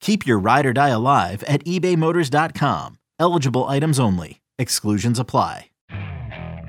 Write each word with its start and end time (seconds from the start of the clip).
Keep 0.00 0.26
your 0.26 0.38
ride 0.38 0.66
or 0.66 0.72
die 0.72 0.88
alive 0.88 1.42
at 1.44 1.64
ebaymotors.com. 1.64 2.98
Eligible 3.18 3.64
items 3.64 3.98
only. 4.00 4.40
Exclusions 4.58 5.18
apply. 5.18 5.66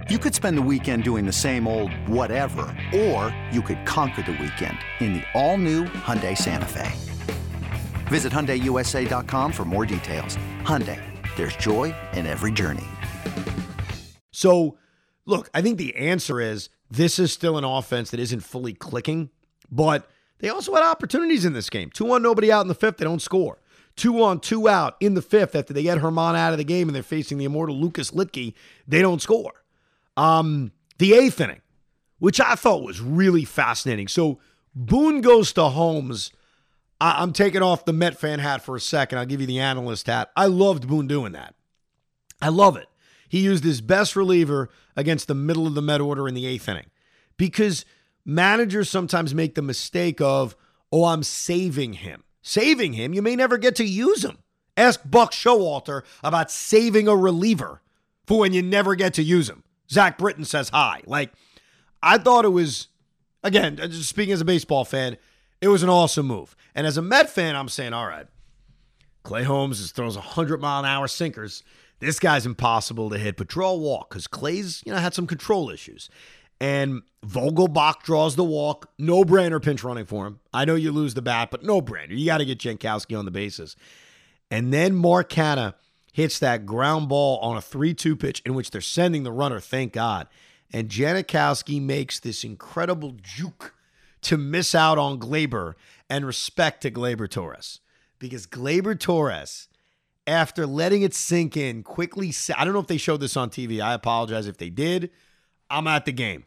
You 0.09 0.17
could 0.17 0.33
spend 0.33 0.57
the 0.57 0.63
weekend 0.63 1.03
doing 1.03 1.27
the 1.27 1.31
same 1.31 1.67
old 1.67 1.93
whatever, 2.07 2.75
or 2.95 3.35
you 3.51 3.61
could 3.61 3.85
conquer 3.85 4.23
the 4.23 4.31
weekend 4.31 4.79
in 4.99 5.13
the 5.13 5.23
all-new 5.35 5.85
Hyundai 5.85 6.35
Santa 6.35 6.65
Fe. 6.65 6.91
Visit 8.07 8.33
HyundaiUSA.com 8.33 9.51
for 9.51 9.65
more 9.65 9.85
details. 9.85 10.35
Hyundai, 10.63 10.99
there's 11.37 11.55
joy 11.57 11.93
in 12.13 12.25
every 12.25 12.51
journey. 12.51 12.87
So, 14.31 14.79
look, 15.27 15.47
I 15.53 15.61
think 15.61 15.77
the 15.77 15.95
answer 15.95 16.41
is 16.41 16.69
this 16.89 17.19
is 17.19 17.31
still 17.31 17.59
an 17.59 17.63
offense 17.63 18.09
that 18.09 18.19
isn't 18.19 18.39
fully 18.39 18.73
clicking, 18.73 19.29
but 19.69 20.09
they 20.39 20.49
also 20.49 20.73
had 20.73 20.83
opportunities 20.83 21.45
in 21.45 21.53
this 21.53 21.69
game. 21.69 21.89
Two 21.91 22.11
on, 22.11 22.21
nobody 22.21 22.51
out 22.51 22.61
in 22.61 22.67
the 22.67 22.75
fifth, 22.75 22.97
they 22.97 23.05
don't 23.05 23.21
score. 23.21 23.59
Two 23.95 24.23
on, 24.23 24.39
two 24.39 24.69
out 24.69 24.95
in 24.99 25.13
the 25.13 25.21
fifth 25.21 25.55
after 25.55 25.73
they 25.73 25.83
get 25.83 25.97
Germán 25.97 26.35
out 26.37 26.53
of 26.53 26.57
the 26.57 26.63
game 26.63 26.87
and 26.87 26.95
they're 26.95 27.03
facing 27.03 27.37
the 27.37 27.45
immortal 27.45 27.75
Lucas 27.75 28.11
Luetge, 28.11 28.53
they 28.87 29.01
don't 29.01 29.21
score. 29.21 29.63
Um, 30.15 30.71
the 30.97 31.13
eighth 31.13 31.41
inning, 31.41 31.61
which 32.19 32.39
I 32.39 32.55
thought 32.55 32.83
was 32.83 33.01
really 33.01 33.43
fascinating. 33.45 34.07
So 34.07 34.39
Boone 34.73 35.21
goes 35.21 35.51
to 35.53 35.63
Holmes. 35.65 36.31
I- 37.01 37.21
I'm 37.21 37.33
taking 37.33 37.61
off 37.61 37.85
the 37.85 37.93
Met 37.93 38.17
fan 38.17 38.39
hat 38.39 38.61
for 38.63 38.75
a 38.75 38.79
second. 38.81 39.17
I'll 39.17 39.25
give 39.25 39.41
you 39.41 39.47
the 39.47 39.59
analyst 39.59 40.07
hat. 40.07 40.31
I 40.35 40.45
loved 40.45 40.87
Boone 40.87 41.07
doing 41.07 41.33
that. 41.33 41.55
I 42.41 42.49
love 42.49 42.77
it. 42.77 42.87
He 43.27 43.41
used 43.41 43.63
his 43.63 43.81
best 43.81 44.15
reliever 44.15 44.69
against 44.95 45.27
the 45.27 45.35
middle 45.35 45.67
of 45.67 45.75
the 45.75 45.81
Met 45.81 46.01
order 46.01 46.27
in 46.27 46.33
the 46.35 46.45
eighth 46.45 46.67
inning 46.69 46.87
because 47.37 47.85
managers 48.29 48.89
sometimes 48.89 49.33
make 49.33 49.55
the 49.55 49.61
mistake 49.61 50.21
of, 50.21 50.55
oh, 50.91 51.05
I'm 51.05 51.23
saving 51.23 51.93
him. 51.93 52.23
Saving 52.41 52.93
him, 52.93 53.13
you 53.13 53.21
may 53.21 53.35
never 53.35 53.57
get 53.57 53.75
to 53.77 53.85
use 53.85 54.23
him. 54.23 54.37
Ask 54.77 55.01
Buck 55.03 55.31
Showalter 55.31 56.03
about 56.23 56.51
saving 56.51 57.07
a 57.07 57.15
reliever 57.15 57.81
for 58.25 58.39
when 58.39 58.53
you 58.53 58.61
never 58.61 58.95
get 58.95 59.13
to 59.15 59.23
use 59.23 59.49
him. 59.49 59.63
Zach 59.91 60.17
Britton 60.17 60.45
says 60.45 60.69
hi. 60.69 61.01
Like, 61.05 61.33
I 62.01 62.17
thought 62.17 62.45
it 62.45 62.49
was, 62.49 62.87
again, 63.43 63.79
uh, 63.81 63.87
just 63.87 64.07
speaking 64.07 64.33
as 64.33 64.41
a 64.41 64.45
baseball 64.45 64.85
fan, 64.85 65.17
it 65.59 65.67
was 65.67 65.83
an 65.83 65.89
awesome 65.89 66.27
move. 66.27 66.55
And 66.75 66.87
as 66.87 66.97
a 66.97 67.01
Met 67.01 67.29
fan, 67.29 67.55
I'm 67.55 67.67
saying, 67.67 67.91
all 67.91 68.05
right, 68.05 68.27
Clay 69.23 69.43
Holmes 69.43 69.81
is 69.81 69.91
throws 69.91 70.15
100 70.15 70.61
mile 70.61 70.79
an 70.79 70.85
hour 70.85 71.07
sinkers. 71.07 71.63
This 71.99 72.19
guy's 72.19 72.45
impossible 72.45 73.09
to 73.09 73.17
hit, 73.17 73.35
but 73.35 73.47
draw 73.47 73.71
a 73.71 73.77
walk 73.77 74.09
because 74.09 74.27
Clay's, 74.27 74.81
you 74.85 74.93
know, 74.93 74.99
had 74.99 75.13
some 75.13 75.27
control 75.27 75.69
issues. 75.69 76.09
And 76.61 77.03
Vogelbach 77.25 78.03
draws 78.03 78.35
the 78.35 78.43
walk. 78.43 78.89
No 78.97 79.23
brainer 79.23 79.63
pinch 79.63 79.83
running 79.83 80.05
for 80.05 80.27
him. 80.27 80.39
I 80.53 80.65
know 80.65 80.75
you 80.75 80.91
lose 80.91 81.13
the 81.13 81.21
bat, 81.21 81.51
but 81.51 81.63
no 81.63 81.81
brainer. 81.81 82.17
You 82.17 82.25
got 82.25 82.39
to 82.39 82.45
get 82.45 82.59
Jankowski 82.59 83.17
on 83.17 83.25
the 83.25 83.31
bases. 83.31 83.75
And 84.51 84.73
then 84.73 84.95
Mark 84.95 85.29
Canha 85.29 85.75
hits 86.11 86.39
that 86.39 86.65
ground 86.65 87.07
ball 87.07 87.37
on 87.39 87.55
a 87.55 87.61
3 87.61 87.93
2 87.93 88.15
pitch 88.15 88.41
in 88.45 88.53
which 88.53 88.71
they're 88.71 88.81
sending 88.81 89.23
the 89.23 89.31
runner, 89.31 89.59
thank 89.59 89.93
God. 89.93 90.27
And 90.71 90.89
Jankowski 90.89 91.81
makes 91.81 92.19
this 92.19 92.43
incredible 92.43 93.15
juke 93.21 93.73
to 94.21 94.37
miss 94.37 94.75
out 94.75 94.97
on 94.97 95.19
Gleyber 95.19 95.73
and 96.09 96.25
respect 96.25 96.81
to 96.81 96.91
Gleyber 96.91 97.29
Torres. 97.29 97.79
Because 98.19 98.45
Gleyber 98.45 98.99
Torres, 98.99 99.67
after 100.27 100.67
letting 100.67 101.01
it 101.01 101.13
sink 101.13 101.55
in, 101.55 101.83
quickly, 101.83 102.33
I 102.55 102.65
don't 102.65 102.73
know 102.73 102.79
if 102.79 102.87
they 102.87 102.97
showed 102.97 103.21
this 103.21 103.37
on 103.37 103.49
TV. 103.49 103.81
I 103.81 103.93
apologize 103.93 104.47
if 104.47 104.57
they 104.57 104.69
did. 104.69 105.09
I'm 105.69 105.87
at 105.87 106.05
the 106.05 106.11
game. 106.11 106.45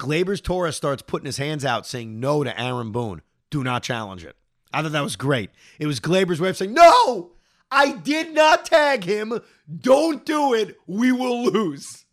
Gleyber's 0.00 0.40
Torres 0.40 0.76
starts 0.76 1.02
putting 1.02 1.26
his 1.26 1.36
hands 1.36 1.62
out 1.62 1.86
saying 1.86 2.18
no 2.18 2.42
to 2.42 2.58
Aaron 2.58 2.90
Boone. 2.90 3.20
Do 3.50 3.62
not 3.62 3.82
challenge 3.82 4.24
it. 4.24 4.34
I 4.72 4.80
thought 4.82 4.92
that 4.92 5.02
was 5.02 5.14
great. 5.14 5.50
It 5.78 5.86
was 5.86 6.00
Gleyber's 6.00 6.40
way 6.40 6.48
of 6.48 6.56
saying, 6.56 6.72
no, 6.72 7.32
I 7.70 7.92
did 7.92 8.32
not 8.32 8.64
tag 8.64 9.04
him. 9.04 9.40
Don't 9.80 10.24
do 10.24 10.54
it. 10.54 10.78
We 10.86 11.12
will 11.12 11.44
lose. 11.44 12.06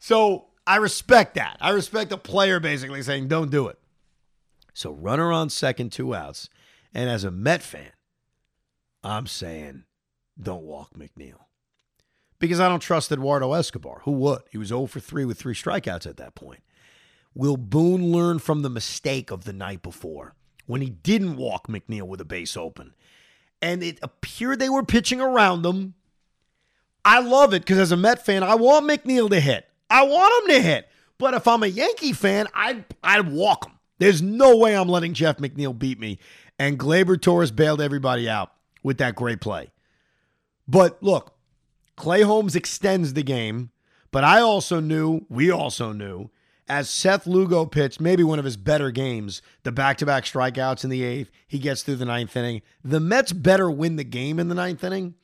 So 0.00 0.46
I 0.66 0.76
respect 0.76 1.36
that. 1.36 1.58
I 1.60 1.70
respect 1.70 2.10
a 2.10 2.16
player 2.16 2.58
basically 2.58 3.02
saying, 3.02 3.28
don't 3.28 3.52
do 3.52 3.68
it. 3.68 3.78
So 4.74 4.90
runner 4.90 5.30
on 5.30 5.48
second, 5.48 5.92
two 5.92 6.12
outs. 6.12 6.50
And 6.92 7.08
as 7.08 7.22
a 7.22 7.30
Met 7.30 7.62
fan, 7.62 7.92
I'm 9.04 9.28
saying, 9.28 9.84
don't 10.40 10.64
walk 10.64 10.90
McNeil. 10.98 11.44
Because 12.40 12.58
I 12.58 12.68
don't 12.68 12.80
trust 12.80 13.12
Eduardo 13.12 13.52
Escobar. 13.52 14.00
Who 14.04 14.12
would? 14.12 14.42
He 14.50 14.58
was 14.58 14.68
0 14.68 14.86
for 14.86 14.98
3 14.98 15.24
with 15.24 15.38
three 15.38 15.54
strikeouts 15.54 16.06
at 16.06 16.16
that 16.16 16.34
point. 16.34 16.62
Will 17.36 17.58
Boone 17.58 18.12
learn 18.12 18.38
from 18.38 18.62
the 18.62 18.70
mistake 18.70 19.30
of 19.30 19.44
the 19.44 19.52
night 19.52 19.82
before 19.82 20.34
when 20.64 20.80
he 20.80 20.88
didn't 20.88 21.36
walk 21.36 21.68
McNeil 21.68 22.06
with 22.06 22.18
a 22.22 22.24
base 22.24 22.56
open? 22.56 22.94
And 23.60 23.82
it 23.82 23.98
appeared 24.02 24.58
they 24.58 24.70
were 24.70 24.82
pitching 24.82 25.20
around 25.20 25.60
them. 25.60 25.92
I 27.04 27.20
love 27.20 27.52
it 27.52 27.60
because 27.60 27.78
as 27.78 27.92
a 27.92 27.96
Met 27.96 28.24
fan, 28.24 28.42
I 28.42 28.54
want 28.54 28.88
McNeil 28.88 29.28
to 29.28 29.38
hit. 29.38 29.68
I 29.90 30.04
want 30.04 30.44
him 30.48 30.56
to 30.56 30.62
hit. 30.62 30.88
But 31.18 31.34
if 31.34 31.46
I'm 31.46 31.62
a 31.62 31.66
Yankee 31.66 32.14
fan, 32.14 32.46
I'd, 32.54 32.86
I'd 33.04 33.30
walk 33.30 33.66
him. 33.66 33.74
There's 33.98 34.22
no 34.22 34.56
way 34.56 34.74
I'm 34.74 34.88
letting 34.88 35.12
Jeff 35.12 35.36
McNeil 35.36 35.78
beat 35.78 36.00
me. 36.00 36.18
And 36.58 36.78
Gleyber 36.78 37.20
Torres 37.20 37.50
bailed 37.50 37.82
everybody 37.82 38.30
out 38.30 38.50
with 38.82 38.96
that 38.96 39.14
great 39.14 39.42
play. 39.42 39.70
But 40.66 41.02
look, 41.02 41.34
Clay 41.96 42.22
Holmes 42.22 42.56
extends 42.56 43.12
the 43.12 43.22
game. 43.22 43.72
But 44.10 44.24
I 44.24 44.40
also 44.40 44.80
knew, 44.80 45.26
we 45.28 45.50
also 45.50 45.92
knew, 45.92 46.30
as 46.68 46.90
Seth 46.90 47.26
Lugo 47.26 47.64
pitched 47.64 48.00
maybe 48.00 48.24
one 48.24 48.38
of 48.38 48.44
his 48.44 48.56
better 48.56 48.90
games, 48.90 49.40
the 49.62 49.72
back 49.72 49.98
to 49.98 50.06
back 50.06 50.24
strikeouts 50.24 50.84
in 50.84 50.90
the 50.90 51.04
eighth, 51.04 51.30
he 51.46 51.58
gets 51.58 51.82
through 51.82 51.96
the 51.96 52.04
ninth 52.04 52.36
inning. 52.36 52.62
The 52.82 53.00
Mets 53.00 53.32
better 53.32 53.70
win 53.70 53.96
the 53.96 54.04
game 54.04 54.38
in 54.38 54.48
the 54.48 54.54
ninth 54.54 54.82
inning 54.82 55.14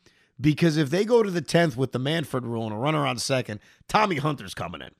because 0.41 0.77
if 0.77 0.91
they 0.91 1.05
go 1.05 1.23
to 1.23 1.31
the 1.31 1.43
10th 1.43 1.77
with 1.77 1.93
the 1.93 1.99
Manfred 1.99 2.47
rule 2.47 2.67
and 2.67 2.75
a 2.75 2.79
runner 2.79 3.07
on 3.07 3.19
second, 3.19 3.61
Tommy 3.89 4.17
Hunter's 4.17 4.55
coming 4.55 4.83
in. 4.83 4.91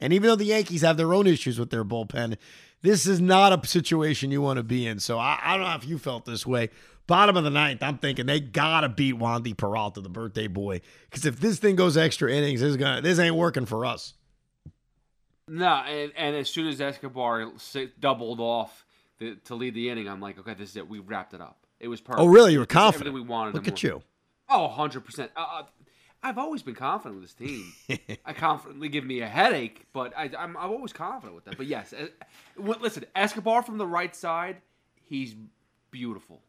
And 0.00 0.12
even 0.12 0.28
though 0.28 0.36
the 0.36 0.44
Yankees 0.44 0.82
have 0.82 0.96
their 0.96 1.12
own 1.12 1.26
issues 1.26 1.58
with 1.58 1.70
their 1.70 1.84
bullpen, 1.84 2.36
this 2.82 3.06
is 3.06 3.20
not 3.20 3.52
a 3.52 3.66
situation 3.66 4.30
you 4.30 4.40
want 4.40 4.58
to 4.58 4.62
be 4.62 4.86
in. 4.86 5.00
So 5.00 5.18
I, 5.18 5.40
I 5.42 5.56
don't 5.56 5.66
know 5.66 5.74
if 5.74 5.86
you 5.86 5.98
felt 5.98 6.24
this 6.24 6.46
way. 6.46 6.70
Bottom 7.08 7.36
of 7.36 7.44
the 7.44 7.50
ninth, 7.50 7.82
I'm 7.82 7.98
thinking 7.98 8.26
they 8.26 8.38
gotta 8.38 8.88
beat 8.88 9.16
Wandy 9.16 9.56
Peralta, 9.56 10.00
the 10.00 10.10
birthday 10.10 10.46
boy, 10.46 10.82
because 11.08 11.24
if 11.24 11.40
this 11.40 11.58
thing 11.58 11.74
goes 11.74 11.96
extra 11.96 12.30
innings, 12.30 12.60
this 12.60 12.70
is 12.70 12.76
gonna 12.76 13.00
this 13.00 13.18
ain't 13.18 13.34
working 13.34 13.64
for 13.64 13.86
us. 13.86 14.12
No, 15.48 15.66
and, 15.66 16.12
and 16.16 16.36
as 16.36 16.48
soon 16.48 16.66
as 16.68 16.80
Escobar 16.80 17.52
doubled 18.00 18.40
off 18.40 18.84
the, 19.18 19.36
to 19.46 19.54
lead 19.54 19.74
the 19.74 19.90
inning, 19.90 20.08
I'm 20.08 20.20
like, 20.20 20.38
okay, 20.38 20.54
this 20.54 20.70
is 20.70 20.76
it. 20.76 20.88
We 20.88 20.98
wrapped 20.98 21.34
it 21.34 21.40
up. 21.40 21.66
It 21.80 21.88
was 21.88 22.00
perfect. 22.00 22.20
Oh, 22.20 22.26
really? 22.26 22.52
You 22.52 22.58
were 22.58 22.66
confident. 22.66 23.14
we 23.14 23.20
wanted. 23.20 23.54
Look 23.54 23.68
at 23.68 23.82
you. 23.82 24.02
Oh, 24.48 24.66
100 24.66 25.04
percent. 25.04 25.30
Uh, 25.36 25.40
uh, 25.40 25.62
I've 26.22 26.38
always 26.38 26.62
been 26.62 26.74
confident 26.74 27.20
with 27.20 27.30
this 27.30 27.34
team. 27.34 27.72
I 28.24 28.32
confidently 28.32 28.88
give 28.88 29.04
me 29.04 29.20
a 29.20 29.28
headache, 29.28 29.86
but 29.92 30.12
I, 30.16 30.24
am 30.24 30.56
I'm 30.56 30.72
always 30.72 30.92
confident 30.92 31.34
with 31.34 31.44
that. 31.44 31.56
But 31.56 31.66
yes, 31.66 31.92
uh, 31.92 32.06
listen, 32.56 33.04
Escobar 33.14 33.62
from 33.62 33.78
the 33.78 33.86
right 33.86 34.14
side, 34.16 34.56
he's 35.04 35.36
beautiful. 35.90 36.42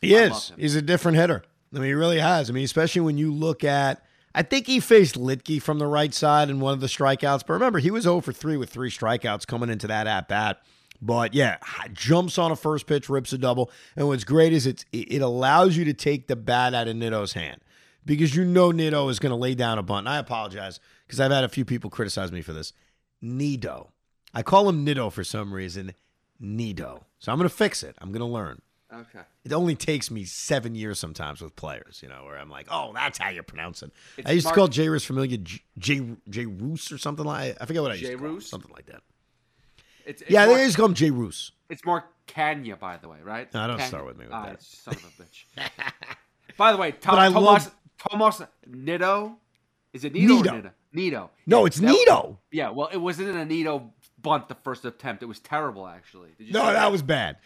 He 0.00 0.16
I 0.16 0.22
is. 0.24 0.52
He's 0.56 0.74
a 0.74 0.82
different 0.82 1.18
hitter. 1.18 1.44
I 1.72 1.78
mean, 1.78 1.86
he 1.86 1.94
really 1.94 2.18
has. 2.18 2.50
I 2.50 2.52
mean, 2.52 2.64
especially 2.64 3.02
when 3.02 3.18
you 3.18 3.32
look 3.32 3.64
at. 3.64 4.04
I 4.34 4.42
think 4.42 4.66
he 4.66 4.80
faced 4.80 5.18
Luetge 5.18 5.60
from 5.60 5.78
the 5.78 5.86
right 5.86 6.12
side 6.14 6.48
in 6.48 6.60
one 6.60 6.72
of 6.72 6.80
the 6.80 6.86
strikeouts. 6.86 7.46
But 7.46 7.54
remember, 7.54 7.78
he 7.78 7.90
was 7.90 8.04
0 8.04 8.20
for 8.20 8.32
3 8.32 8.56
with 8.56 8.70
three 8.70 8.90
strikeouts 8.90 9.46
coming 9.46 9.70
into 9.70 9.86
that 9.88 10.06
at 10.06 10.28
bat. 10.28 10.62
But 11.00 11.34
yeah, 11.34 11.58
jumps 11.92 12.38
on 12.38 12.52
a 12.52 12.56
first 12.56 12.86
pitch, 12.86 13.08
rips 13.08 13.32
a 13.32 13.38
double. 13.38 13.70
And 13.96 14.06
what's 14.06 14.24
great 14.24 14.52
is 14.52 14.66
it's, 14.66 14.84
it 14.92 15.20
allows 15.20 15.76
you 15.76 15.84
to 15.84 15.94
take 15.94 16.28
the 16.28 16.36
bat 16.36 16.74
out 16.74 16.86
of 16.86 16.96
Nitto's 16.96 17.32
hand 17.32 17.60
because 18.04 18.36
you 18.36 18.44
know 18.44 18.70
Nitto 18.70 19.10
is 19.10 19.18
going 19.18 19.30
to 19.30 19.36
lay 19.36 19.54
down 19.54 19.78
a 19.78 19.82
bunt. 19.82 20.06
And 20.06 20.14
I 20.14 20.18
apologize 20.18 20.78
because 21.06 21.18
I've 21.18 21.32
had 21.32 21.44
a 21.44 21.48
few 21.48 21.64
people 21.64 21.90
criticize 21.90 22.30
me 22.30 22.40
for 22.40 22.52
this. 22.52 22.72
Nido. 23.20 23.90
I 24.32 24.42
call 24.42 24.68
him 24.68 24.84
Nido 24.84 25.10
for 25.10 25.24
some 25.24 25.52
reason. 25.52 25.92
Nido. 26.38 27.06
So 27.18 27.32
I'm 27.32 27.38
going 27.38 27.48
to 27.48 27.54
fix 27.54 27.82
it. 27.82 27.96
I'm 28.00 28.12
going 28.12 28.20
to 28.20 28.26
learn. 28.26 28.62
Okay. 28.92 29.20
It 29.44 29.52
only 29.54 29.74
takes 29.74 30.10
me 30.10 30.24
seven 30.24 30.74
years 30.74 30.98
sometimes 30.98 31.40
with 31.40 31.56
players, 31.56 32.00
you 32.02 32.08
know, 32.10 32.24
where 32.24 32.36
I'm 32.38 32.50
like, 32.50 32.66
oh, 32.70 32.92
that's 32.92 33.16
how 33.18 33.30
you 33.30 33.42
pronounce 33.42 33.82
it. 33.82 33.90
It's 34.18 34.28
I 34.28 34.32
used 34.32 34.44
Mark- 34.44 34.54
to 34.54 34.60
call 34.60 34.68
J. 34.68 34.88
Rus 34.88 35.04
Familia 35.04 35.38
J. 35.38 35.60
J. 35.78 36.16
J. 36.28 36.46
Roos 36.46 36.92
or 36.92 36.98
something 36.98 37.24
like 37.24 37.56
I 37.60 37.64
forget 37.66 37.80
what 37.82 37.90
I 37.92 37.94
used 37.94 38.04
J. 38.04 38.10
to 38.12 38.18
call 38.18 38.26
him, 38.28 38.34
Roos? 38.34 38.48
Something 38.48 38.72
like 38.74 38.86
that. 38.86 39.02
It's, 40.04 40.20
it's 40.22 40.30
Yeah, 40.30 40.46
Mark, 40.46 40.58
I 40.58 40.62
used 40.64 40.74
to 40.74 40.80
call 40.80 40.88
him 40.88 40.94
J. 40.94 41.10
Roos. 41.10 41.52
it's 41.70 41.84
Mark 41.86 42.04
Kanya, 42.26 42.76
by 42.76 42.98
the 42.98 43.08
way, 43.08 43.18
right? 43.22 43.52
No, 43.54 43.66
don't 43.66 43.76
Kanya. 43.78 43.88
start 43.88 44.06
with 44.06 44.18
me 44.18 44.26
with 44.26 44.34
Ah, 44.34 44.46
that. 44.46 44.62
Son 44.62 44.94
of 44.94 45.04
a 45.04 45.22
bitch. 45.22 45.70
by 46.58 46.72
the 46.72 46.78
way, 46.78 46.92
Tom, 46.92 47.16
Tomas, 47.32 47.42
love- 47.42 47.74
Tomas 48.10 48.42
Nido. 48.66 49.38
Is 49.94 50.04
it 50.04 50.12
Nido, 50.12 50.36
Nido. 50.36 50.50
or 50.50 50.54
Nido? 50.56 50.70
Nido. 50.92 51.30
No, 51.46 51.60
Yeah, 51.60 51.66
it's 51.66 51.76
that- 51.80 51.86
Nido. 51.92 52.38
Yeah, 52.50 52.70
well, 52.70 52.88
it 52.92 52.96
wasn't 52.98 53.36
a 53.36 53.44
Nido 53.44 53.92
bunt 54.20 54.48
the 54.48 54.54
first 54.56 54.84
attempt. 54.84 55.22
It 55.22 55.26
was 55.26 55.40
terrible, 55.40 55.86
actually. 55.86 56.30
Did 56.36 56.48
you 56.48 56.52
No, 56.52 56.66
that 56.72 56.92
was 56.92 57.02
bad. 57.02 57.36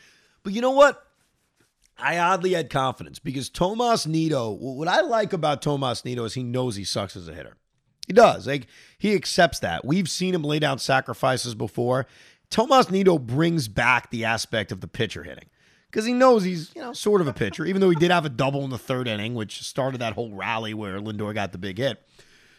But 0.42 0.52
you 0.52 0.60
know 0.60 0.70
what? 0.72 1.02
I 1.98 2.18
oddly 2.18 2.52
had 2.52 2.70
confidence 2.70 3.18
because 3.18 3.48
Tomas 3.48 4.06
Nito, 4.06 4.50
what 4.50 4.88
I 4.88 5.00
like 5.00 5.32
about 5.32 5.62
Tomas 5.62 6.04
Nito 6.04 6.24
is 6.24 6.34
he 6.34 6.42
knows 6.42 6.76
he 6.76 6.84
sucks 6.84 7.16
as 7.16 7.28
a 7.28 7.34
hitter. 7.34 7.56
He 8.06 8.12
does. 8.12 8.46
Like 8.46 8.66
he 8.98 9.14
accepts 9.14 9.58
that. 9.60 9.84
We've 9.84 10.08
seen 10.08 10.34
him 10.34 10.44
lay 10.44 10.58
down 10.58 10.78
sacrifices 10.78 11.54
before. 11.54 12.06
Tomas 12.50 12.90
Nito 12.90 13.18
brings 13.18 13.68
back 13.68 14.10
the 14.10 14.24
aspect 14.24 14.72
of 14.72 14.80
the 14.80 14.88
pitcher 14.88 15.24
hitting. 15.24 15.48
Because 15.90 16.04
he 16.04 16.12
knows 16.12 16.44
he's, 16.44 16.72
you 16.74 16.82
know, 16.82 16.92
sort 16.92 17.22
of 17.22 17.28
a 17.28 17.32
pitcher, 17.32 17.64
even 17.64 17.80
though 17.80 17.88
he 17.88 17.96
did 17.96 18.10
have 18.10 18.26
a 18.26 18.28
double 18.28 18.64
in 18.64 18.70
the 18.70 18.76
third 18.76 19.08
inning, 19.08 19.34
which 19.34 19.62
started 19.62 20.00
that 20.00 20.12
whole 20.12 20.34
rally 20.34 20.74
where 20.74 20.98
Lindor 20.98 21.32
got 21.32 21.52
the 21.52 21.58
big 21.58 21.78
hit. 21.78 22.02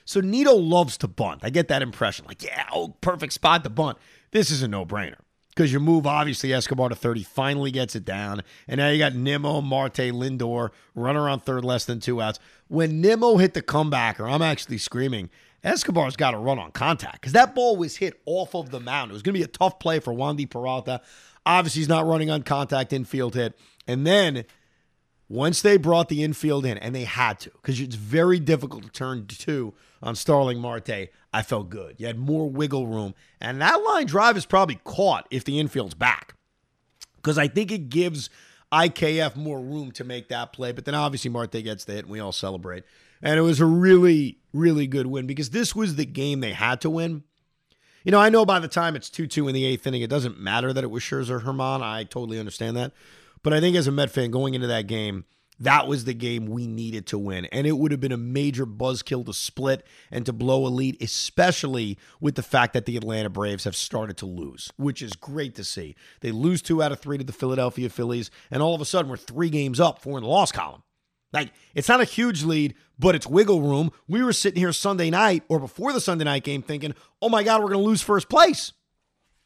So 0.06 0.22
Nito 0.22 0.56
loves 0.56 0.98
to 1.00 1.08
bunt. 1.08 1.42
I 1.44 1.52
get 1.52 1.68
that 1.68 1.82
impression. 1.82 2.26
Like, 2.26 2.42
yeah, 2.42 2.66
oh, 2.74 2.96
perfect 3.02 3.34
spot 3.34 3.64
to 3.66 3.70
bunt. 3.70 3.98
This 4.32 4.50
is 4.50 4.64
a 4.64 4.68
no-brainer. 4.68 5.20
Because 5.58 5.74
you 5.74 5.80
move, 5.80 6.06
obviously, 6.06 6.54
Escobar 6.54 6.90
to 6.90 6.96
30, 6.96 7.24
finally 7.24 7.72
gets 7.72 7.96
it 7.96 8.06
down. 8.06 8.44
And 8.68 8.78
now 8.78 8.90
you 8.90 9.00
got 9.00 9.16
Nimmo, 9.16 9.60
Marte, 9.60 10.12
Lindor, 10.14 10.70
runner 10.94 11.28
on 11.28 11.40
third, 11.40 11.66
less 11.66 11.84
than 11.84 12.00
two 12.00 12.22
outs. 12.22 12.38
When 12.68 13.02
Nimmo 13.02 13.38
hit 13.38 13.56
the 13.56 13.64
comebacker, 13.64 14.32
I'm 14.32 14.44
actually 14.44 14.78
screaming, 14.78 15.32
Escobar's 15.64 16.16
got 16.16 16.32
to 16.32 16.38
run 16.38 16.60
on 16.60 16.70
contact. 16.74 17.22
Because 17.22 17.34
that 17.34 17.56
ball 17.56 17.76
was 17.76 17.96
hit 17.96 18.22
off 18.28 18.54
of 18.54 18.70
the 18.70 18.80
mound. 18.80 19.10
It 19.10 19.14
was 19.14 19.24
going 19.24 19.34
to 19.34 19.40
be 19.40 19.44
a 19.44 19.48
tough 19.48 19.80
play 19.80 20.00
for 20.00 20.14
Wandy 20.14 20.48
Peralta. 20.48 21.02
Obviously, 21.44 21.80
he's 21.80 21.90
not 21.90 22.06
running 22.06 22.30
on 22.30 22.44
contact 22.44 22.94
infield 22.94 23.34
hit. 23.34 23.58
And 23.88 24.06
then 24.06 24.46
once 25.30 25.62
they 25.62 25.78
brought 25.78 26.08
the 26.08 26.24
infield 26.24 26.66
in, 26.66 26.78
and 26.78 26.96
they 26.96 27.04
had 27.04 27.40
to, 27.40 27.50
because 27.50 27.80
it's 27.80 27.96
very 27.96 28.40
difficult 28.40 28.84
to 28.84 28.90
turn 28.90 29.26
two 29.28 29.74
on 30.02 30.16
Starling 30.16 30.60
Marte, 30.60 31.10
I 31.34 31.42
felt 31.42 31.70
good. 31.70 31.96
You 31.98 32.08
had 32.08 32.18
more 32.18 32.50
wiggle 32.50 32.88
room. 32.88 33.14
And 33.42 33.62
that 33.62 33.76
line 33.76 34.06
drive 34.06 34.38
is 34.38 34.46
probably 34.46 34.80
caught 34.86 35.28
if 35.30 35.44
the 35.44 35.60
infield's 35.60 35.96
back. 35.96 36.36
Because 37.18 37.38
I 37.38 37.48
think 37.48 37.72
it 37.72 37.90
gives 37.90 38.30
IKF 38.72 39.36
more 39.36 39.60
room 39.60 39.92
to 39.94 40.06
make 40.06 40.30
that 40.30 40.54
play. 40.54 40.72
But 40.72 40.86
then 40.86 40.96
obviously 40.96 41.30
Marte 41.30 41.64
gets 41.64 41.84
the 41.84 41.94
hit, 41.94 42.06
and 42.06 42.12
we 42.12 42.22
all 42.22 42.32
celebrate. 42.32 42.84
And 43.22 43.38
it 43.38 43.44
was 43.44 43.60
a 43.60 43.66
really, 43.66 44.40
really 44.54 44.88
good 44.88 45.08
win 45.08 45.28
because 45.28 45.50
this 45.50 45.76
was 45.76 45.96
the 45.96 46.06
game 46.06 46.40
they 46.40 46.54
had 46.54 46.80
to 46.82 46.90
win. 46.90 47.24
You 48.04 48.12
know, 48.12 48.20
I 48.20 48.30
know 48.30 48.46
by 48.46 48.60
the 48.60 48.70
time 48.70 48.96
it's 48.96 49.10
2 49.10 49.28
2 49.28 49.50
in 49.50 49.54
the 49.54 49.66
eighth 49.66 49.86
inning, 49.86 50.02
it 50.02 50.10
doesn't 50.10 50.40
matter 50.40 50.72
that 50.72 50.84
it 50.84 50.92
was 50.92 51.04
Scherzer 51.04 51.42
Germán. 51.42 51.82
I 51.82 52.06
totally 52.06 52.40
understand 52.40 52.78
that. 52.78 52.94
But 53.44 53.54
I 53.54 53.60
think 53.60 53.76
as 53.76 53.88
a 53.88 53.92
Met 53.92 54.12
fan 54.12 54.32
going 54.32 54.54
into 54.54 54.68
that 54.68 54.88
game, 54.88 55.26
that 55.60 55.88
was 55.88 56.06
the 56.06 56.14
game 56.14 56.46
we 56.46 56.68
needed 56.68 57.08
to 57.08 57.18
win. 57.18 57.46
And 57.46 57.66
it 57.66 57.78
would 57.78 57.92
have 57.92 58.00
been 58.00 58.12
a 58.12 58.18
major 58.18 58.66
buzzkill 58.66 59.26
to 59.26 59.34
split 59.34 59.86
and 60.12 60.26
to 60.26 60.34
blow 60.34 60.68
a 60.68 60.70
lead, 60.70 61.02
especially 61.02 61.98
with 62.22 62.36
the 62.36 62.44
fact 62.44 62.74
that 62.74 62.86
the 62.86 62.98
Atlanta 62.98 63.30
Braves 63.30 63.64
have 63.64 63.76
started 63.76 64.18
to 64.18 64.26
lose, 64.26 64.72
which 64.78 65.02
is 65.02 65.14
great 65.14 65.56
to 65.56 65.64
see. 65.64 65.96
They 66.22 66.32
lose 66.32 66.62
two 66.62 66.84
out 66.84 66.92
of 66.92 67.00
three 67.00 67.18
to 67.18 67.24
the 67.24 67.34
Philadelphia 67.34 67.90
Phillies, 67.90 68.30
and 68.52 68.62
all 68.62 68.76
of 68.76 68.82
a 68.82 68.86
sudden 68.86 69.10
we're 69.10 69.18
three 69.18 69.50
games 69.50 69.80
up, 69.80 70.02
four 70.02 70.18
in 70.18 70.24
the 70.24 70.30
loss 70.30 70.52
column. 70.52 70.84
Like, 71.34 71.52
it's 71.76 71.90
not 71.90 72.02
a 72.02 72.06
huge 72.06 72.44
lead, 72.44 72.76
but 72.98 73.14
it's 73.14 73.28
wiggle 73.28 73.62
room. 73.62 73.92
We 74.08 74.24
were 74.24 74.34
sitting 74.34 74.60
here 74.60 74.72
Sunday 74.72 75.10
night 75.10 75.44
or 75.50 75.60
before 75.60 75.92
the 75.92 76.00
Sunday 76.00 76.24
night 76.24 76.44
game 76.44 76.62
thinking, 76.62 76.94
oh 77.22 77.30
my 77.30 77.44
God, 77.44 77.62
we're 77.62 77.70
going 77.70 77.84
to 77.84 77.86
lose 77.90 78.02
first 78.02 78.30
place. 78.30 78.72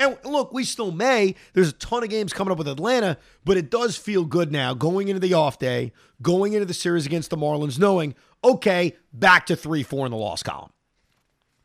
And 0.02 0.18
look, 0.24 0.52
we 0.52 0.64
still 0.64 0.92
may. 0.92 1.36
There's 1.54 1.70
a 1.70 1.74
ton 1.74 2.02
of 2.02 2.10
games 2.10 2.34
coming 2.34 2.52
up 2.52 2.58
with 2.58 2.68
Atlanta, 2.68 3.20
but 3.46 3.56
it 3.56 3.70
does 3.70 3.96
feel 3.96 4.26
good 4.26 4.52
now 4.52 4.74
going 4.74 5.10
into 5.10 5.20
the 5.20 5.36
off 5.36 5.60
day, 5.60 5.94
going 6.24 6.54
into 6.54 6.66
the 6.66 6.74
series 6.74 7.06
against 7.06 7.30
the 7.30 7.38
Marlins, 7.38 7.78
knowing, 7.78 8.16
okay, 8.44 8.96
back 9.14 9.46
to 9.46 9.56
3 9.56 9.84
4 9.84 10.08
in 10.08 10.12
the 10.12 10.18
loss 10.18 10.42
column. 10.42 10.72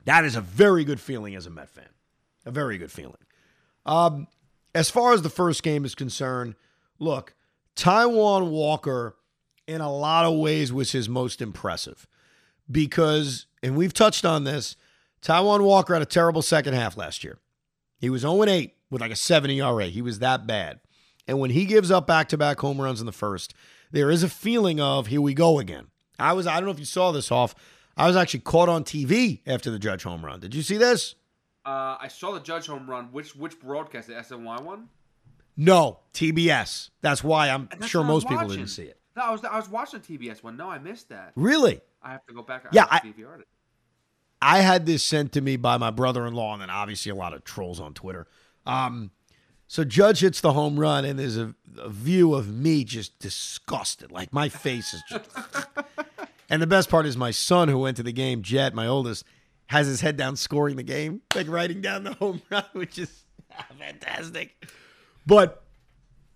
That 0.05 0.27
is 0.27 0.37
a 0.37 0.43
very 0.43 0.85
good 0.85 1.01
feeling 1.01 1.35
as 1.35 1.47
a 1.47 1.51
Met 1.51 1.71
fan. 1.71 1.89
A 2.45 2.51
very 2.51 2.77
good 2.77 2.93
feeling. 2.93 3.17
Um, 3.87 4.29
as 4.75 4.91
far 4.91 5.15
as 5.15 5.23
the 5.23 5.31
first 5.31 5.63
game 5.63 5.87
is 5.87 5.95
concerned, 5.95 6.57
look, 6.99 7.35
Taijuan 7.75 8.51
Walker, 8.51 9.17
in 9.67 9.81
a 9.81 9.91
lot 9.91 10.27
of 10.27 10.39
ways, 10.39 10.75
was 10.75 10.93
his 10.93 11.09
most 11.09 11.41
impressive 11.41 12.07
because, 12.71 13.47
and 13.63 13.77
we've 13.77 13.95
touched 13.95 14.27
on 14.27 14.45
this, 14.45 14.77
Taijuan 15.23 15.63
Walker 15.63 15.95
had 15.95 16.03
a 16.03 16.07
terrible 16.07 16.43
second 16.43 16.75
half 16.75 16.99
last 16.99 17.25
year. 17.25 17.39
He 17.99 18.11
was 18.11 18.23
0 18.23 18.45
8 18.45 18.75
with 18.91 19.01
like 19.01 19.11
a 19.11 19.17
70 19.17 19.61
ERA. 19.61 19.87
He 19.87 20.03
was 20.03 20.19
that 20.19 20.47
bad. 20.47 20.81
And 21.27 21.41
when 21.41 21.51
he 21.51 21.65
gives 21.65 21.91
up 21.91 22.07
back 22.07 22.29
to 22.29 22.39
back 22.39 22.61
home 22.61 22.81
runs 22.81 23.01
in 23.01 23.07
the 23.07 23.13
first, 23.13 23.55
there 23.91 24.11
is 24.11 24.23
a 24.23 24.29
feeling 24.29 24.81
of 24.81 25.09
here 25.09 25.21
we 25.21 25.35
go 25.35 25.59
again. 25.59 25.89
I 26.19 26.33
was, 26.33 26.47
I 26.47 26.55
don't 26.55 26.65
know 26.65 26.71
if 26.71 26.79
you 26.79 26.85
saw 26.85 27.13
this 27.13 27.31
off. 27.31 27.55
I 27.97 28.07
was 28.07 28.17
actually 28.17 28.41
caught 28.41 28.69
on 28.69 28.85
TV 28.85 29.41
after 29.47 29.71
the 29.71 29.79
Judge 29.79 30.03
home 30.03 30.25
run. 30.25 30.41
Did 30.41 30.55
you 30.55 30.63
see 30.63 30.77
this? 30.77 31.15
Uh, 31.65 31.97
I 32.01 32.09
saw 32.09 32.33
the 32.33 32.41
Judge 32.41 32.67
home 32.67 32.89
run. 32.89 33.07
Which 33.07 33.35
which 33.35 33.59
broadcast? 33.59 34.09
The 34.09 34.15
SNY 34.15 34.63
one? 34.63 34.89
No, 35.57 36.01
TBS. 36.13 36.91
That's 37.01 37.25
why 37.25 37.49
I'm 37.49 37.69
that's 37.71 37.87
sure 37.87 38.03
what 38.03 38.11
I 38.11 38.13
was 38.15 38.25
most 38.25 38.31
people 38.31 38.49
didn't 38.49 38.69
see 38.69 38.85
it. 38.85 39.01
No, 39.17 39.23
I 39.23 39.31
was 39.33 39.45
I 39.45 39.57
was 39.57 39.69
watching 39.69 40.01
the 40.07 40.19
TBS 40.19 40.43
one. 40.43 40.57
No, 40.57 40.71
I 40.71 40.79
missed 40.79 41.09
that. 41.09 41.33
Really? 41.35 41.81
I 42.03 42.13
have 42.13 42.25
to 42.27 42.35
go 42.35 42.43
back. 42.43 42.67
Yeah, 42.73 42.87
I, 42.89 42.95
have 42.97 43.03
to 43.03 43.09
I- 43.09 43.13
DVR 43.13 43.41
it. 43.41 43.49
I 44.47 44.61
had 44.61 44.87
this 44.87 45.03
sent 45.03 45.33
to 45.33 45.41
me 45.41 45.57
by 45.57 45.77
my 45.77 45.91
brother-in-law, 45.91 46.53
and 46.53 46.63
then 46.63 46.71
obviously 46.71 47.11
a 47.11 47.17
lot 47.17 47.35
of 47.35 47.43
trolls 47.43 47.81
on 47.81 47.95
Twitter. 47.95 48.29
Um, 48.65 49.11
so 49.67 49.83
Judge 49.83 50.21
hits 50.21 50.41
the 50.41 50.53
home 50.53 50.79
run, 50.79 51.05
and 51.05 51.19
there's 51.19 51.37
a, 51.37 51.53
a 51.77 51.89
view 51.89 52.33
of 52.33 52.49
me 52.49 52.85
just 52.85 53.19
disgusted. 53.19 54.13
Like 54.13 54.33
my 54.33 54.49
face 54.49 54.95
is 54.95 55.03
just. 55.09 55.29
and 56.49 56.63
the 56.63 56.67
best 56.69 56.89
part 56.89 57.07
is 57.07 57.17
my 57.17 57.33
son, 57.33 57.67
who 57.67 57.79
went 57.79 57.97
to 57.97 58.05
the 58.05 58.13
game, 58.13 58.43
Jet, 58.43 58.73
my 58.73 58.87
oldest, 58.87 59.25
has 59.67 59.89
his 59.89 60.01
head 60.01 60.17
down 60.17 60.37
scoring 60.37 60.77
the 60.77 60.85
game, 60.85 61.23
like 61.35 61.49
writing 61.49 61.81
down 61.81 62.05
the 62.05 62.15
home 62.15 62.41
run, 62.51 62.67
which 62.73 63.01
is 63.01 63.25
fantastic. 63.81 64.65
But 65.27 65.65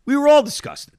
we 0.04 0.16
were 0.16 0.26
all 0.26 0.42
disgusted. 0.42 0.94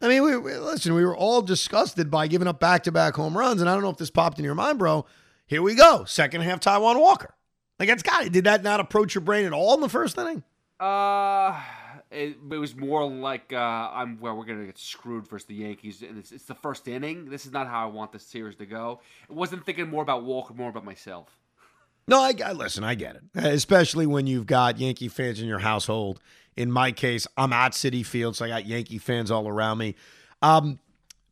I 0.00 0.06
mean, 0.06 0.22
we, 0.22 0.36
we 0.36 0.56
listen. 0.56 0.94
We 0.94 1.04
were 1.04 1.16
all 1.16 1.42
disgusted 1.42 2.12
by 2.12 2.28
giving 2.28 2.46
up 2.46 2.60
back-to-back 2.60 3.16
home 3.16 3.36
runs, 3.36 3.60
and 3.60 3.68
I 3.68 3.74
don't 3.74 3.82
know 3.82 3.90
if 3.90 3.96
this 3.96 4.10
popped 4.10 4.38
in 4.38 4.44
your 4.44 4.54
mind, 4.54 4.78
bro. 4.78 5.04
Here 5.48 5.62
we 5.62 5.74
go, 5.74 6.04
second 6.04 6.42
half 6.42 6.60
Taijuan 6.60 7.00
Walker. 7.00 7.34
Like 7.78 7.88
it's 7.88 8.02
got 8.02 8.26
it. 8.26 8.32
Did 8.32 8.44
that 8.44 8.62
not 8.62 8.80
approach 8.80 9.14
your 9.14 9.22
brain 9.22 9.46
at 9.46 9.54
all 9.54 9.74
in 9.74 9.80
the 9.80 9.88
first 9.88 10.18
inning? 10.18 10.42
Uh, 10.78 11.58
it, 12.10 12.36
it 12.50 12.56
was 12.56 12.76
more 12.76 13.08
like 13.08 13.50
uh, 13.52 13.56
I'm 13.56 14.20
well. 14.20 14.36
We're 14.36 14.44
gonna 14.44 14.66
get 14.66 14.78
screwed 14.78 15.26
versus 15.26 15.46
the 15.46 15.54
Yankees, 15.54 16.02
and 16.02 16.18
it's, 16.18 16.32
it's 16.32 16.44
the 16.44 16.54
first 16.54 16.86
inning. 16.86 17.30
This 17.30 17.46
is 17.46 17.52
not 17.52 17.66
how 17.66 17.82
I 17.82 17.90
want 17.90 18.12
this 18.12 18.24
series 18.24 18.56
to 18.56 18.66
go. 18.66 19.00
I 19.28 19.32
wasn't 19.32 19.64
thinking 19.64 19.88
more 19.88 20.02
about 20.02 20.22
Walker, 20.22 20.52
more 20.52 20.68
about 20.68 20.84
myself. 20.84 21.28
No, 22.06 22.20
I, 22.20 22.34
I 22.44 22.52
listen. 22.52 22.84
I 22.84 22.94
get 22.94 23.16
it, 23.16 23.22
especially 23.34 24.06
when 24.06 24.26
you've 24.26 24.46
got 24.46 24.78
Yankee 24.78 25.08
fans 25.08 25.40
in 25.40 25.48
your 25.48 25.60
household. 25.60 26.20
In 26.58 26.70
my 26.70 26.92
case, 26.92 27.26
I'm 27.38 27.54
at 27.54 27.72
Citi 27.72 28.04
Field, 28.04 28.36
so 28.36 28.44
I 28.44 28.48
got 28.48 28.66
Yankee 28.66 28.98
fans 28.98 29.30
all 29.30 29.48
around 29.48 29.78
me. 29.78 29.94
Um, 30.42 30.78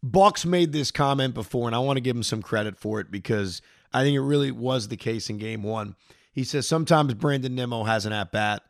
Bucks 0.02 0.46
made 0.46 0.72
this 0.72 0.90
comment 0.90 1.34
before, 1.34 1.66
and 1.66 1.74
I 1.74 1.80
want 1.80 1.98
to 1.98 2.00
give 2.00 2.16
him 2.16 2.22
some 2.22 2.42
credit 2.42 2.78
for 2.78 3.00
it 3.00 3.10
because 3.10 3.60
I 3.92 4.02
think 4.02 4.16
it 4.16 4.20
really 4.20 4.50
was 4.50 4.88
the 4.88 4.96
case 4.96 5.30
in 5.30 5.38
Game 5.38 5.62
One. 5.62 5.96
He 6.32 6.44
says 6.44 6.68
sometimes 6.68 7.14
Brandon 7.14 7.54
Nimmo 7.54 7.84
has 7.84 8.06
an 8.06 8.12
at 8.12 8.32
bat 8.32 8.62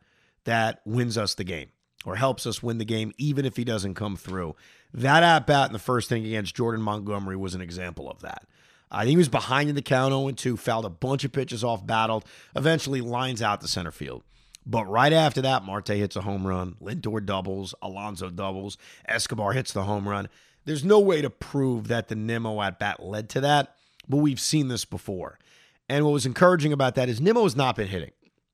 that 0.45 0.81
wins 0.85 1.17
us 1.17 1.35
the 1.35 1.43
game 1.43 1.69
or 2.05 2.15
helps 2.15 2.45
us 2.45 2.63
win 2.63 2.77
the 2.77 2.85
game, 2.85 3.11
even 3.17 3.45
if 3.45 3.57
he 3.57 3.63
doesn't 3.65 3.95
come 3.95 4.15
through. 4.15 4.55
That 4.93 5.23
at 5.23 5.45
bat 5.45 5.67
in 5.67 5.73
the 5.73 5.79
first 5.79 6.11
inning 6.11 6.25
against 6.25 6.55
Jordan 6.55 6.81
Montgomery 6.81 7.35
was 7.35 7.53
an 7.53 7.61
example 7.61 8.09
of 8.09 8.21
that. 8.21 8.47
I 8.89 9.01
think 9.01 9.11
he 9.11 9.17
was 9.17 9.27
behind 9.27 9.69
in 9.69 9.75
the 9.75 9.81
count 9.81 10.13
0 10.13 10.31
2, 10.31 10.57
fouled 10.57 10.85
a 10.85 10.89
bunch 10.89 11.25
of 11.25 11.33
pitches 11.33 11.63
off, 11.63 11.85
battled, 11.85 12.23
eventually 12.55 13.01
lines 13.01 13.41
out 13.41 13.59
the 13.59 13.67
center 13.67 13.91
field. 13.91 14.23
But 14.65 14.85
right 14.85 15.13
after 15.13 15.41
that, 15.41 15.63
Marte 15.63 15.89
hits 15.89 16.15
a 16.15 16.21
home 16.21 16.45
run, 16.45 16.75
Lindor 16.81 17.25
doubles, 17.25 17.73
Alonso 17.81 18.29
doubles, 18.29 18.77
Escobar 19.05 19.53
hits 19.53 19.71
the 19.71 19.83
home 19.83 20.07
run. 20.07 20.27
There's 20.65 20.83
no 20.83 20.99
way 20.99 21.21
to 21.21 21.29
prove 21.29 21.87
that 21.87 22.09
the 22.09 22.15
Nimmo 22.15 22.61
at 22.61 22.77
bat 22.77 23.01
led 23.01 23.29
to 23.29 23.41
that, 23.41 23.76
but 24.07 24.17
we've 24.17 24.39
seen 24.39 24.67
this 24.67 24.85
before. 24.85 25.39
And 25.89 26.05
what 26.05 26.11
was 26.11 26.25
encouraging 26.25 26.73
about 26.73 26.95
that 26.95 27.09
is 27.09 27.21
Nimmo 27.21 27.43
has 27.43 27.55
not 27.55 27.75
been 27.75 27.87
hitting. 27.87 28.11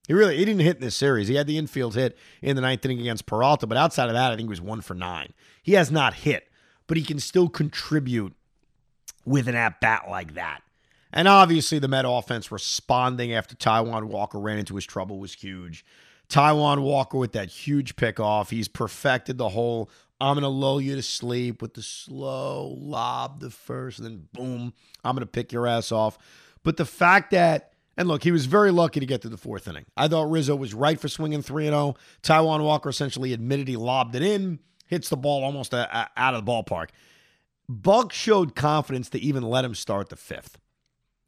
He 0.07 0.13
really 0.13 0.37
he 0.37 0.45
didn't 0.45 0.61
hit 0.61 0.77
in 0.77 0.81
this 0.81 0.95
series. 0.95 1.27
He 1.27 1.35
had 1.35 1.47
the 1.47 1.57
infield 1.57 1.95
hit 1.95 2.17
in 2.41 2.55
the 2.55 2.61
ninth 2.61 2.83
inning 2.85 2.99
against 2.99 3.25
Peralta, 3.25 3.65
but 3.67 3.77
outside 3.77 4.07
of 4.07 4.13
that, 4.13 4.31
I 4.31 4.35
think 4.35 4.47
he 4.47 4.49
was 4.49 4.61
one 4.61 4.81
for 4.81 4.93
nine. 4.93 5.33
He 5.61 5.73
has 5.73 5.89
not 5.89 6.13
hit, 6.13 6.49
but 6.87 6.97
he 6.97 7.03
can 7.03 7.19
still 7.19 7.47
contribute 7.47 8.33
with 9.25 9.47
an 9.47 9.55
at 9.55 9.79
bat 9.79 10.05
like 10.09 10.33
that. 10.33 10.61
And 11.13 11.27
obviously, 11.27 11.79
the 11.79 11.87
Met 11.87 12.05
offense 12.07 12.51
responding 12.51 13.33
after 13.33 13.55
Taijuan 13.55 14.05
Walker 14.05 14.39
ran 14.39 14.57
into 14.57 14.75
his 14.75 14.85
trouble 14.85 15.19
was 15.19 15.33
huge. 15.33 15.85
Taijuan 16.27 16.81
Walker 16.81 17.17
with 17.17 17.33
that 17.33 17.49
huge 17.49 17.95
pickoff. 17.95 18.49
He's 18.49 18.67
perfected 18.67 19.37
the 19.37 19.49
whole 19.49 19.89
I'm 20.23 20.35
going 20.35 20.43
to 20.43 20.47
lull 20.47 20.79
you 20.79 20.95
to 20.95 21.01
sleep 21.01 21.61
with 21.61 21.73
the 21.73 21.81
slow 21.81 22.77
lob 22.79 23.41
the 23.41 23.49
first, 23.49 23.99
and 23.99 24.07
then 24.07 24.27
boom, 24.31 24.73
I'm 25.03 25.15
going 25.15 25.25
to 25.25 25.31
pick 25.31 25.51
your 25.51 25.67
ass 25.67 25.91
off. 25.91 26.17
But 26.63 26.77
the 26.77 26.85
fact 26.85 27.31
that, 27.31 27.73
and 27.97 28.07
look, 28.07 28.23
he 28.23 28.31
was 28.31 28.45
very 28.45 28.71
lucky 28.71 29.01
to 29.01 29.05
get 29.05 29.21
to 29.23 29.29
the 29.29 29.37
fourth 29.37 29.67
inning. 29.67 29.85
I 29.97 30.07
thought 30.07 30.31
Rizzo 30.31 30.55
was 30.55 30.73
right 30.73 30.97
for 30.97 31.09
swinging 31.09 31.41
3 31.41 31.65
0. 31.65 31.95
Taijuan 32.21 32.63
Walker 32.63 32.89
essentially 32.89 33.33
admitted 33.33 33.67
he 33.67 33.75
lobbed 33.75 34.15
it 34.15 34.21
in, 34.21 34.59
hits 34.87 35.09
the 35.09 35.17
ball 35.17 35.43
almost 35.43 35.73
a, 35.73 35.93
a, 35.95 36.09
out 36.15 36.35
of 36.35 36.45
the 36.45 36.51
ballpark. 36.51 36.89
Buck 37.67 38.13
showed 38.13 38.55
confidence 38.55 39.09
to 39.09 39.19
even 39.19 39.43
let 39.43 39.65
him 39.65 39.75
start 39.75 40.07
the 40.07 40.15
fifth. 40.15 40.57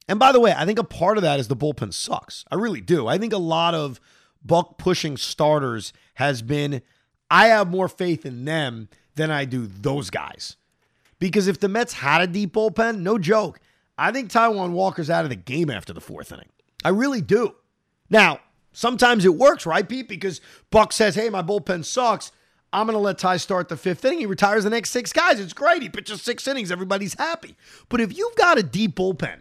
And 0.07 0.19
by 0.19 0.31
the 0.31 0.39
way, 0.39 0.53
I 0.55 0.65
think 0.65 0.79
a 0.79 0.83
part 0.85 1.17
of 1.17 1.23
that 1.23 1.39
is 1.39 1.49
the 1.49 1.55
bullpen 1.55 1.93
sucks. 1.93 2.45
I 2.49 2.55
really 2.55 2.81
do. 2.81 3.07
I 3.07 3.17
think 3.17 3.33
a 3.33 3.37
lot 3.37 3.73
of 3.73 3.99
Buck 4.41 4.77
pushing 4.77 5.17
starters 5.17 5.91
has 6.15 6.41
been 6.41 6.81
I 7.29 7.47
have 7.47 7.69
more 7.69 7.87
faith 7.87 8.25
in 8.25 8.45
them 8.45 8.89
than 9.15 9.31
I 9.31 9.45
do 9.45 9.67
those 9.67 10.09
guys. 10.09 10.57
Because 11.19 11.47
if 11.47 11.59
the 11.59 11.69
Mets 11.69 11.93
had 11.93 12.21
a 12.21 12.27
deep 12.27 12.53
bullpen, 12.53 12.99
no 12.99 13.17
joke, 13.17 13.59
I 13.97 14.11
think 14.11 14.29
Taijuan 14.29 14.71
Walker's 14.71 15.09
out 15.09 15.23
of 15.23 15.29
the 15.29 15.35
game 15.35 15.69
after 15.69 15.93
the 15.93 16.01
fourth 16.01 16.31
inning. 16.31 16.49
I 16.83 16.89
really 16.89 17.21
do. 17.21 17.55
Now, 18.09 18.39
sometimes 18.73 19.25
it 19.25 19.35
works, 19.35 19.65
right, 19.65 19.87
Pete? 19.87 20.09
Because 20.09 20.41
Buck 20.69 20.91
says, 20.91 21.15
hey, 21.15 21.29
my 21.29 21.41
bullpen 21.41 21.85
sucks. 21.85 22.31
I'm 22.73 22.87
going 22.87 22.95
to 22.95 22.99
let 22.99 23.17
Ty 23.17 23.37
start 23.37 23.69
the 23.69 23.77
fifth 23.77 24.03
inning. 24.03 24.19
He 24.19 24.25
retires 24.25 24.65
the 24.65 24.69
next 24.69 24.89
six 24.91 25.13
guys. 25.13 25.39
It's 25.39 25.53
great. 25.53 25.81
He 25.81 25.89
pitches 25.89 26.21
six 26.21 26.45
innings. 26.47 26.71
Everybody's 26.71 27.13
happy. 27.13 27.55
But 27.87 28.01
if 28.01 28.15
you've 28.15 28.35
got 28.35 28.57
a 28.57 28.63
deep 28.63 28.95
bullpen, 28.95 29.39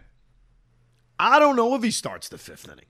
I 1.19 1.39
don't 1.39 1.57
know 1.57 1.75
if 1.75 1.83
he 1.83 1.91
starts 1.91 2.29
the 2.29 2.37
fifth 2.37 2.65
inning 2.65 2.85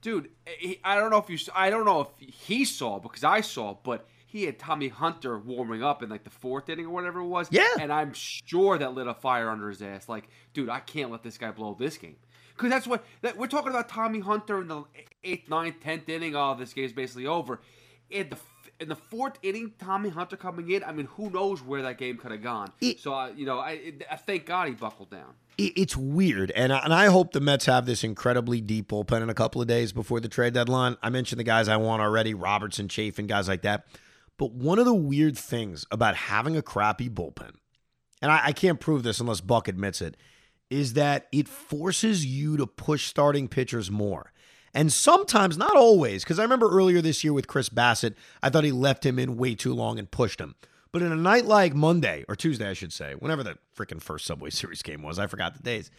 dude. 0.00 0.30
He, 0.58 0.80
I 0.84 0.96
don't 0.96 1.10
know 1.10 1.18
if 1.18 1.30
you. 1.30 1.38
I 1.54 1.70
don't 1.70 1.84
know 1.84 2.00
if 2.00 2.08
he 2.18 2.64
saw 2.64 2.98
because 2.98 3.24
I 3.24 3.40
saw, 3.40 3.76
but 3.82 4.06
he 4.26 4.44
had 4.44 4.58
Tommy 4.58 4.88
Hunter 4.88 5.38
warming 5.38 5.82
up 5.82 6.02
in 6.02 6.10
like 6.10 6.24
the 6.24 6.30
fourth 6.30 6.68
inning 6.68 6.86
or 6.86 6.90
whatever 6.90 7.20
it 7.20 7.26
was. 7.26 7.48
Yeah. 7.50 7.66
And 7.80 7.92
I'm 7.92 8.12
sure 8.12 8.76
that 8.76 8.94
lit 8.94 9.06
a 9.06 9.14
fire 9.14 9.48
under 9.48 9.68
his 9.68 9.80
ass. 9.80 10.08
Like, 10.08 10.28
dude, 10.52 10.68
I 10.68 10.80
can't 10.80 11.10
let 11.10 11.22
this 11.22 11.38
guy 11.38 11.50
blow 11.52 11.74
this 11.78 11.96
game. 11.96 12.16
Because 12.54 12.70
that's 12.70 12.86
what 12.86 13.04
that, 13.22 13.36
we're 13.36 13.46
talking 13.46 13.70
about. 13.70 13.88
Tommy 13.88 14.20
Hunter 14.20 14.60
in 14.60 14.68
the 14.68 14.84
eighth, 15.24 15.48
ninth, 15.48 15.80
tenth 15.80 16.08
inning. 16.08 16.34
Oh, 16.34 16.54
this 16.54 16.72
game's 16.72 16.92
basically 16.92 17.26
over. 17.26 17.60
In 18.08 18.28
the 18.30 18.36
in 18.80 18.88
the 18.88 18.96
fourth 18.96 19.38
inning, 19.42 19.72
Tommy 19.78 20.08
Hunter 20.08 20.36
coming 20.36 20.70
in. 20.70 20.84
I 20.84 20.92
mean, 20.92 21.06
who 21.06 21.30
knows 21.30 21.62
where 21.62 21.82
that 21.82 21.98
game 21.98 22.16
could 22.16 22.32
have 22.32 22.42
gone? 22.42 22.72
It, 22.80 23.00
so, 23.00 23.14
uh, 23.14 23.28
you 23.34 23.46
know, 23.46 23.58
I, 23.58 23.92
I 24.10 24.16
thank 24.16 24.46
God 24.46 24.68
he 24.68 24.74
buckled 24.74 25.10
down 25.10 25.34
it's 25.58 25.96
weird, 25.96 26.50
and 26.50 26.72
I, 26.72 26.78
and 26.80 26.92
I 26.92 27.06
hope 27.06 27.32
the 27.32 27.40
Mets 27.40 27.64
have 27.64 27.86
this 27.86 28.04
incredibly 28.04 28.60
deep 28.60 28.88
bullpen 28.88 29.22
in 29.22 29.30
a 29.30 29.34
couple 29.34 29.62
of 29.62 29.68
days 29.68 29.92
before 29.92 30.20
the 30.20 30.28
trade 30.28 30.52
deadline. 30.52 30.96
I 31.02 31.08
mentioned 31.08 31.40
the 31.40 31.44
guys 31.44 31.68
I 31.68 31.78
want 31.78 32.02
already, 32.02 32.34
Robertson, 32.34 32.88
Chafin, 32.88 33.26
guys 33.26 33.48
like 33.48 33.62
that. 33.62 33.86
But 34.36 34.52
one 34.52 34.78
of 34.78 34.84
the 34.84 34.94
weird 34.94 35.38
things 35.38 35.86
about 35.90 36.14
having 36.14 36.56
a 36.56 36.62
crappy 36.62 37.08
bullpen, 37.08 37.54
and 38.20 38.30
I, 38.30 38.46
I 38.46 38.52
can't 38.52 38.80
prove 38.80 39.02
this 39.02 39.18
unless 39.18 39.40
Buck 39.40 39.66
admits 39.66 40.02
it, 40.02 40.18
is 40.68 40.92
that 40.92 41.26
it 41.32 41.48
forces 41.48 42.26
you 42.26 42.58
to 42.58 42.66
push 42.66 43.06
starting 43.06 43.48
pitchers 43.48 43.90
more. 43.90 44.32
And 44.76 44.92
sometimes, 44.92 45.56
not 45.56 45.74
always, 45.74 46.22
because 46.22 46.38
I 46.38 46.42
remember 46.42 46.68
earlier 46.68 47.00
this 47.00 47.24
year 47.24 47.32
with 47.32 47.46
Chris 47.46 47.70
Bassitt, 47.70 48.14
I 48.42 48.50
thought 48.50 48.62
he 48.62 48.72
left 48.72 49.06
him 49.06 49.18
in 49.18 49.38
way 49.38 49.54
too 49.54 49.72
long 49.72 49.98
and 49.98 50.10
pushed 50.10 50.38
him. 50.38 50.54
But 50.92 51.00
in 51.00 51.10
a 51.10 51.16
night 51.16 51.46
like 51.46 51.74
Monday, 51.74 52.26
or 52.28 52.36
Tuesday, 52.36 52.68
I 52.68 52.74
should 52.74 52.92
say, 52.92 53.14
whenever 53.14 53.42
the 53.42 53.56
freaking 53.74 54.02
first 54.02 54.26
Subway 54.26 54.50
Series 54.50 54.82
game 54.82 55.00
was, 55.02 55.18
I 55.18 55.28
forgot 55.28 55.56
the 55.56 55.62
days. 55.62 55.90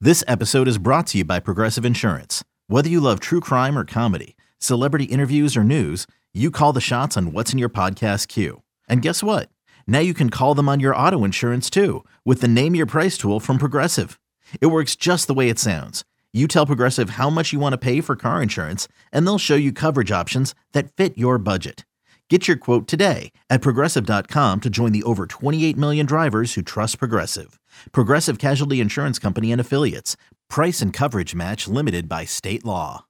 This 0.00 0.24
episode 0.26 0.66
is 0.66 0.76
brought 0.76 1.06
to 1.08 1.18
you 1.18 1.24
by 1.24 1.38
Progressive 1.38 1.84
Insurance. 1.84 2.42
Whether 2.66 2.88
you 2.88 3.00
love 3.00 3.20
true 3.20 3.40
crime 3.40 3.78
or 3.78 3.84
comedy, 3.84 4.36
celebrity 4.58 5.04
interviews 5.04 5.56
or 5.56 5.62
news, 5.62 6.08
you 6.34 6.50
call 6.50 6.72
the 6.72 6.80
shots 6.80 7.16
on 7.16 7.32
what's 7.32 7.52
in 7.52 7.60
your 7.60 7.68
podcast 7.68 8.26
queue. 8.26 8.62
And 8.88 9.02
guess 9.02 9.22
what? 9.22 9.50
Now 9.86 10.00
you 10.00 10.14
can 10.14 10.30
call 10.30 10.56
them 10.56 10.68
on 10.68 10.80
your 10.80 10.96
auto 10.96 11.22
insurance 11.22 11.70
too 11.70 12.04
with 12.24 12.40
the 12.40 12.48
Name 12.48 12.74
Your 12.74 12.86
Price 12.86 13.16
tool 13.16 13.38
from 13.38 13.58
Progressive. 13.58 14.18
It 14.60 14.66
works 14.66 14.96
just 14.96 15.28
the 15.28 15.34
way 15.34 15.48
it 15.48 15.60
sounds. 15.60 16.04
You 16.32 16.46
tell 16.46 16.64
Progressive 16.64 17.10
how 17.10 17.28
much 17.28 17.52
you 17.52 17.58
want 17.58 17.72
to 17.72 17.78
pay 17.78 18.00
for 18.00 18.14
car 18.14 18.40
insurance, 18.40 18.86
and 19.12 19.26
they'll 19.26 19.36
show 19.36 19.56
you 19.56 19.72
coverage 19.72 20.12
options 20.12 20.54
that 20.72 20.92
fit 20.92 21.18
your 21.18 21.38
budget. 21.38 21.84
Get 22.28 22.46
your 22.46 22.56
quote 22.56 22.86
today 22.86 23.32
at 23.48 23.60
progressive.com 23.60 24.60
to 24.60 24.70
join 24.70 24.92
the 24.92 25.02
over 25.02 25.26
28 25.26 25.76
million 25.76 26.06
drivers 26.06 26.54
who 26.54 26.62
trust 26.62 27.00
Progressive. 27.00 27.58
Progressive 27.90 28.38
Casualty 28.38 28.80
Insurance 28.80 29.18
Company 29.18 29.50
and 29.50 29.60
Affiliates. 29.60 30.16
Price 30.48 30.80
and 30.80 30.92
coverage 30.92 31.34
match 31.34 31.66
limited 31.66 32.08
by 32.08 32.26
state 32.26 32.64
law. 32.64 33.06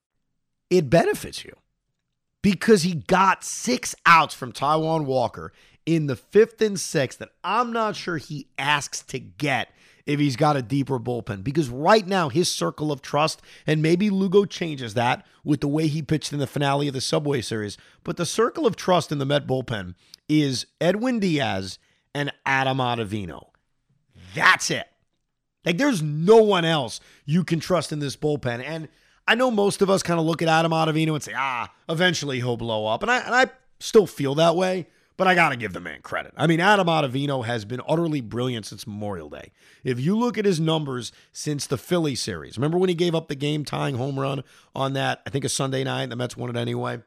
It 0.71 0.89
benefits 0.89 1.45
you 1.45 1.53
because 2.41 2.85
he 2.85 2.95
got 2.95 3.45
six 3.45 3.95
outs 4.07 4.35
from 4.35 4.53
Taijuan 4.53 5.05
Walker 5.05 5.53
in 5.85 6.07
the 6.07 6.17
fifth 6.17 6.63
and 6.63 6.81
sixth 6.81 7.19
that 7.19 7.31
I'm 7.45 7.73
not 7.73 7.97
sure 7.97 8.17
he 8.17 8.47
asks 8.57 9.03
to 9.03 9.19
get 9.19 9.69
if 10.11 10.19
he's 10.19 10.35
got 10.35 10.57
a 10.57 10.63
deeper 10.63 10.99
bullpen. 10.99 11.45
Because 11.45 11.69
right 11.69 12.05
now, 12.05 12.29
his 12.29 12.51
circle 12.51 12.91
of 12.91 13.01
trust, 13.01 13.41
and 13.65 13.81
maybe 13.81 14.11
Lugo 14.11 14.45
changes 14.45 14.95
that 14.95 15.25
with 15.45 15.61
the 15.61 15.69
way 15.69 15.87
he 15.87 16.03
pitched 16.03 16.33
in 16.33 16.41
the 16.41 16.49
finale 16.49 16.89
of 16.89 16.95
the 16.95 17.01
Subway 17.01 17.41
Series, 17.41 17.79
but 18.03 18.17
the 18.17 18.27
circle 18.27 18.67
of 18.67 18.75
trust 18.75 19.13
in 19.13 19.19
the 19.19 19.25
Met 19.25 19.47
bullpen 19.47 19.95
is 20.29 20.67
Edwin 20.81 21.21
Diaz 21.21 21.79
and 22.13 22.33
Adam 22.45 22.79
Ottavino. 22.79 23.51
That's 24.35 24.69
it. 24.73 24.89
Like, 25.65 25.79
there's 25.79 26.03
no 26.03 26.39
one 26.39 26.65
else 26.65 26.99
you 27.25 27.45
can 27.45 27.61
trust 27.61 27.93
in 27.93 28.01
this 28.01 28.17
bullpen. 28.17 28.65
And 28.65 28.89
I 29.29 29.37
know 29.37 29.53
most 29.53 29.81
of 29.81 29.91
us 29.91 30.03
kind 30.03 30.19
of 30.19 30.27
look 30.27 30.43
at 30.43 30.49
Adam 30.49 30.73
Ottavino 30.73 31.15
and 31.15 31.23
say, 31.23 31.35
ah, 31.37 31.73
eventually 31.89 32.39
he'll 32.39 32.57
blow 32.57 32.89
up. 32.89 33.03
And 33.03 33.13
I, 33.13 33.19
and 33.19 33.33
I 33.33 33.47
still 33.79 34.09
feel 34.09 34.35
that 34.35 34.57
way. 34.57 34.89
But 35.21 35.29
I 35.29 35.35
got 35.35 35.51
to 35.51 35.57
give 35.57 35.75
the 35.75 35.81
man 35.81 36.01
credit. 36.01 36.33
I 36.35 36.47
mean, 36.47 36.61
Adam 36.61 36.87
Ottavino 36.87 37.45
has 37.45 37.67
been 37.67 37.83
utterly 37.87 38.23
brilliant 38.23 38.65
since 38.65 38.87
Memorial 38.87 39.29
Day. 39.29 39.53
If 39.85 40.01
you 40.01 40.17
look 40.17 40.39
at 40.39 40.47
his 40.47 40.59
numbers 40.59 41.13
since 41.31 41.67
the 41.67 41.77
Philly 41.77 42.15
series, 42.15 42.57
remember 42.57 42.79
when 42.79 42.89
he 42.89 42.95
gave 42.95 43.15
up 43.15 43.29
the 43.29 43.35
game 43.35 43.67
tying 43.67 43.97
home 43.97 44.19
run 44.19 44.43
on 44.75 44.95
that, 44.95 45.21
I 45.27 45.29
think 45.29 45.45
a 45.45 45.51
Sunday 45.51 45.85
night, 45.85 46.09
the 46.09 46.17
Mets 46.17 46.39
won 46.39 46.49
it 46.49 46.57
anyway? 46.57 47.03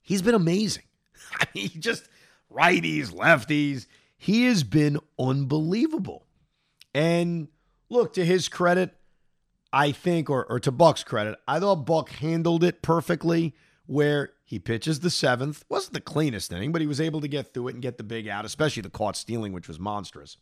He's 0.00 0.22
been 0.22 0.34
amazing. 0.34 0.84
I 1.38 1.44
mean, 1.54 1.68
he 1.68 1.78
just 1.78 2.08
righties, 2.50 3.08
lefties. 3.08 3.86
He 4.16 4.46
has 4.46 4.64
been 4.64 5.00
unbelievable. 5.18 6.24
And 6.94 7.48
look, 7.90 8.14
to 8.14 8.24
his 8.24 8.48
credit, 8.48 8.96
I 9.70 9.92
think, 9.92 10.30
or, 10.30 10.46
or 10.46 10.58
to 10.60 10.72
Buck's 10.72 11.04
credit, 11.04 11.38
I 11.46 11.60
thought 11.60 11.84
Buck 11.84 12.08
handled 12.08 12.64
it 12.64 12.80
perfectly 12.80 13.54
where 13.84 14.30
he 14.50 14.58
pitches 14.58 14.98
the 14.98 15.10
seventh. 15.10 15.64
Wasn't 15.68 15.94
the 15.94 16.00
cleanest 16.00 16.52
inning, 16.52 16.72
but 16.72 16.80
he 16.80 16.88
was 16.88 17.00
able 17.00 17.20
to 17.20 17.28
get 17.28 17.54
through 17.54 17.68
it 17.68 17.74
and 17.74 17.82
get 17.82 17.98
the 17.98 18.02
big 18.02 18.26
out, 18.26 18.44
especially 18.44 18.82
the 18.82 18.90
caught 18.90 19.14
stealing, 19.14 19.52
which 19.52 19.68
was 19.68 19.78
monstrous. 19.78 20.38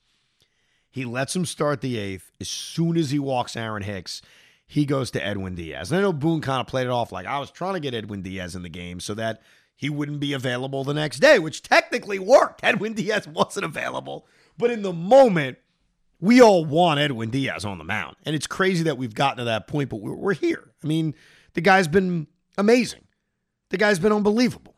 He 0.91 1.05
lets 1.05 1.37
him 1.37 1.45
start 1.45 1.83
the 1.83 1.99
eighth. 1.99 2.33
As 2.41 2.49
soon 2.49 2.97
as 2.97 3.11
he 3.11 3.19
walks 3.19 3.55
Aaron 3.55 3.83
Hicks, 3.83 4.23
he 4.67 4.87
goes 4.87 5.11
to 5.11 5.23
Edwin 5.23 5.57
Diaz. 5.57 5.93
And 5.93 5.99
I 5.99 6.01
know 6.01 6.15
Boone 6.15 6.41
kind 6.41 6.59
of 6.59 6.67
played 6.67 6.87
it 6.87 6.91
off 6.91 7.13
like 7.13 7.27
I 7.27 7.39
was 7.39 7.51
trying 7.51 7.75
to 7.75 7.81
get 7.81 7.93
Edwin 7.93 8.23
Diaz 8.23 8.57
in 8.57 8.63
the 8.63 8.71
game 8.71 8.99
so 8.99 9.13
that 9.13 9.43
he 9.77 9.91
wouldn't 9.91 10.21
be 10.21 10.33
available 10.33 10.85
the 10.85 10.95
next 10.95 11.19
day, 11.19 11.39
which 11.39 11.63
technically 11.63 12.19
worked. 12.19 12.61
Edwin 12.63 12.95
Diaz 12.95 13.29
wasn't 13.29 13.67
available. 13.67 14.27
But 14.57 14.71
in 14.71 14.81
the 14.81 14.95
moment, 14.95 15.59
we 16.19 16.41
all 16.41 16.65
want 16.65 16.99
Edwin 16.99 17.29
Diaz 17.29 17.67
on 17.67 17.77
the 17.77 17.85
mound. 17.85 18.17
And 18.25 18.35
it's 18.35 18.47
crazy 18.47 18.85
that 18.85 18.97
we've 18.97 19.15
gotten 19.15 19.37
to 19.37 19.45
that 19.45 19.67
point, 19.67 19.91
but 19.91 20.01
we're, 20.01 20.15
we're 20.15 20.33
here. 20.33 20.71
I 20.83 20.87
mean, 20.87 21.15
the 21.53 21.61
guy's 21.61 21.89
been 21.89 22.27
amazing. 22.57 23.03
The 23.71 23.77
guy's 23.77 23.99
been 23.99 24.13
unbelievable. 24.13 24.75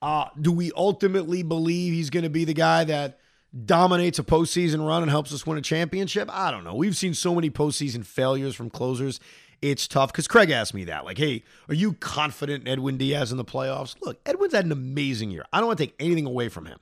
Uh, 0.00 0.26
do 0.40 0.52
we 0.52 0.70
ultimately 0.76 1.42
believe 1.42 1.92
he's 1.92 2.10
going 2.10 2.24
to 2.24 2.30
be 2.30 2.44
the 2.44 2.54
guy 2.54 2.84
that 2.84 3.18
dominates 3.64 4.18
a 4.18 4.22
postseason 4.22 4.86
run 4.86 5.02
and 5.02 5.10
helps 5.10 5.32
us 5.32 5.46
win 5.46 5.58
a 5.58 5.62
championship? 5.62 6.28
I 6.30 6.50
don't 6.50 6.64
know. 6.64 6.74
We've 6.74 6.96
seen 6.96 7.14
so 7.14 7.34
many 7.34 7.50
postseason 7.50 8.04
failures 8.04 8.54
from 8.54 8.70
closers. 8.70 9.18
It's 9.62 9.88
tough 9.88 10.12
because 10.12 10.28
Craig 10.28 10.50
asked 10.50 10.74
me 10.74 10.84
that. 10.84 11.06
Like, 11.06 11.16
hey, 11.16 11.42
are 11.68 11.74
you 11.74 11.94
confident 11.94 12.64
in 12.64 12.68
Edwin 12.68 12.98
Diaz 12.98 13.32
in 13.32 13.38
the 13.38 13.44
playoffs? 13.44 13.96
Look, 14.02 14.20
Edwin's 14.26 14.52
had 14.52 14.66
an 14.66 14.72
amazing 14.72 15.30
year. 15.30 15.46
I 15.52 15.58
don't 15.58 15.68
want 15.68 15.78
to 15.78 15.86
take 15.86 15.94
anything 15.98 16.26
away 16.26 16.50
from 16.50 16.66
him. 16.66 16.78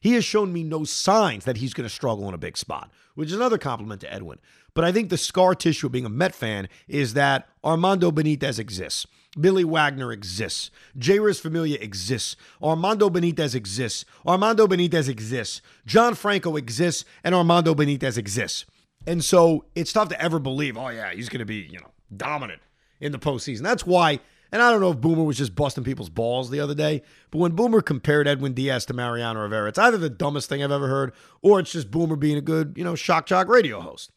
He 0.00 0.14
has 0.14 0.24
shown 0.24 0.52
me 0.52 0.62
no 0.62 0.84
signs 0.84 1.44
that 1.44 1.58
he's 1.58 1.74
going 1.74 1.88
to 1.88 1.94
struggle 1.94 2.28
in 2.28 2.34
a 2.34 2.38
big 2.38 2.56
spot, 2.56 2.90
which 3.16 3.28
is 3.28 3.34
another 3.34 3.58
compliment 3.58 4.00
to 4.02 4.12
Edwin. 4.12 4.38
But 4.74 4.84
I 4.84 4.92
think 4.92 5.10
the 5.10 5.18
scar 5.18 5.54
tissue 5.54 5.86
of 5.86 5.92
being 5.92 6.06
a 6.06 6.10
Met 6.10 6.34
fan 6.34 6.68
is 6.88 7.14
that 7.14 7.48
Armando 7.64 8.10
Benitez 8.10 8.58
exists. 8.58 9.06
Billy 9.38 9.64
Wagner 9.64 10.12
exists. 10.12 10.70
Jeurys 10.98 11.40
Familia 11.40 11.78
exists. 11.80 12.36
Armando 12.62 13.08
Benitez 13.08 13.54
exists. 13.54 14.04
Armando 14.26 14.66
Benitez 14.66 15.08
exists. 15.08 15.62
John 15.86 16.14
Franco 16.14 16.56
exists. 16.56 17.04
And 17.22 17.34
Armando 17.34 17.74
Benitez 17.74 18.18
exists. 18.18 18.64
And 19.06 19.24
so 19.24 19.64
it's 19.74 19.92
tough 19.92 20.08
to 20.10 20.20
ever 20.20 20.38
believe, 20.38 20.76
oh, 20.76 20.88
yeah, 20.88 21.12
he's 21.12 21.28
going 21.28 21.38
to 21.38 21.46
be, 21.46 21.68
you 21.70 21.78
know, 21.78 21.90
dominant 22.14 22.60
in 23.00 23.12
the 23.12 23.18
postseason. 23.18 23.62
That's 23.62 23.86
why, 23.86 24.20
and 24.52 24.60
I 24.60 24.70
don't 24.70 24.80
know 24.80 24.90
if 24.90 25.00
Boomer 25.00 25.24
was 25.24 25.38
just 25.38 25.54
busting 25.54 25.84
people's 25.84 26.10
balls 26.10 26.50
the 26.50 26.60
other 26.60 26.74
day, 26.74 27.02
but 27.30 27.38
when 27.38 27.52
Boomer 27.52 27.80
compared 27.80 28.28
Edwin 28.28 28.52
Diaz 28.52 28.84
to 28.86 28.94
Mariano 28.94 29.40
Rivera, 29.40 29.68
it's 29.68 29.78
either 29.78 29.96
the 29.96 30.10
dumbest 30.10 30.48
thing 30.48 30.62
I've 30.62 30.70
ever 30.70 30.88
heard 30.88 31.12
or 31.40 31.60
it's 31.60 31.72
just 31.72 31.90
Boomer 31.90 32.16
being 32.16 32.36
a 32.36 32.42
good, 32.42 32.74
you 32.76 32.84
know, 32.84 32.94
shock 32.94 33.26
jock 33.26 33.48
radio 33.48 33.80
host. 33.80 34.10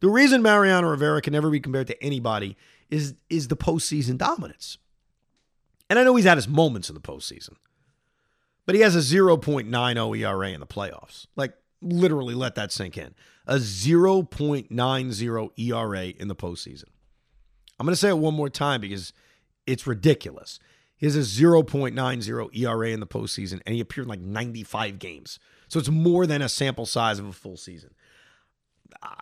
The 0.00 0.08
reason 0.08 0.42
Mariano 0.42 0.88
Rivera 0.88 1.22
can 1.22 1.32
never 1.32 1.48
be 1.48 1.60
compared 1.60 1.86
to 1.86 2.02
anybody 2.02 2.56
is 2.90 3.14
is 3.28 3.48
the 3.48 3.56
postseason 3.56 4.18
dominance. 4.18 4.78
And 5.90 5.98
I 5.98 6.04
know 6.04 6.16
he's 6.16 6.24
had 6.24 6.38
his 6.38 6.48
moments 6.48 6.88
in 6.88 6.94
the 6.94 7.00
postseason, 7.00 7.56
but 8.66 8.74
he 8.74 8.80
has 8.80 8.96
a 8.96 9.00
0.90 9.00 10.18
ERA 10.18 10.50
in 10.50 10.60
the 10.60 10.66
playoffs. 10.66 11.26
Like, 11.36 11.54
literally 11.82 12.34
let 12.34 12.54
that 12.54 12.72
sink 12.72 12.96
in. 12.96 13.14
A 13.46 13.56
0.90 13.56 15.50
ERA 15.58 16.04
in 16.06 16.28
the 16.28 16.34
postseason. 16.34 16.88
I'm 17.78 17.86
going 17.86 17.92
to 17.92 17.96
say 17.96 18.08
it 18.08 18.18
one 18.18 18.34
more 18.34 18.48
time 18.48 18.80
because 18.80 19.12
it's 19.66 19.86
ridiculous. 19.86 20.58
He 20.96 21.06
has 21.06 21.16
a 21.16 21.20
0.90 21.20 22.56
ERA 22.56 22.88
in 22.88 23.00
the 23.00 23.06
postseason, 23.06 23.60
and 23.66 23.74
he 23.74 23.80
appeared 23.80 24.06
in 24.06 24.10
like 24.10 24.20
95 24.20 24.98
games. 24.98 25.38
So 25.68 25.78
it's 25.78 25.90
more 25.90 26.26
than 26.26 26.40
a 26.40 26.48
sample 26.48 26.86
size 26.86 27.18
of 27.18 27.26
a 27.26 27.32
full 27.32 27.56
season. 27.56 27.94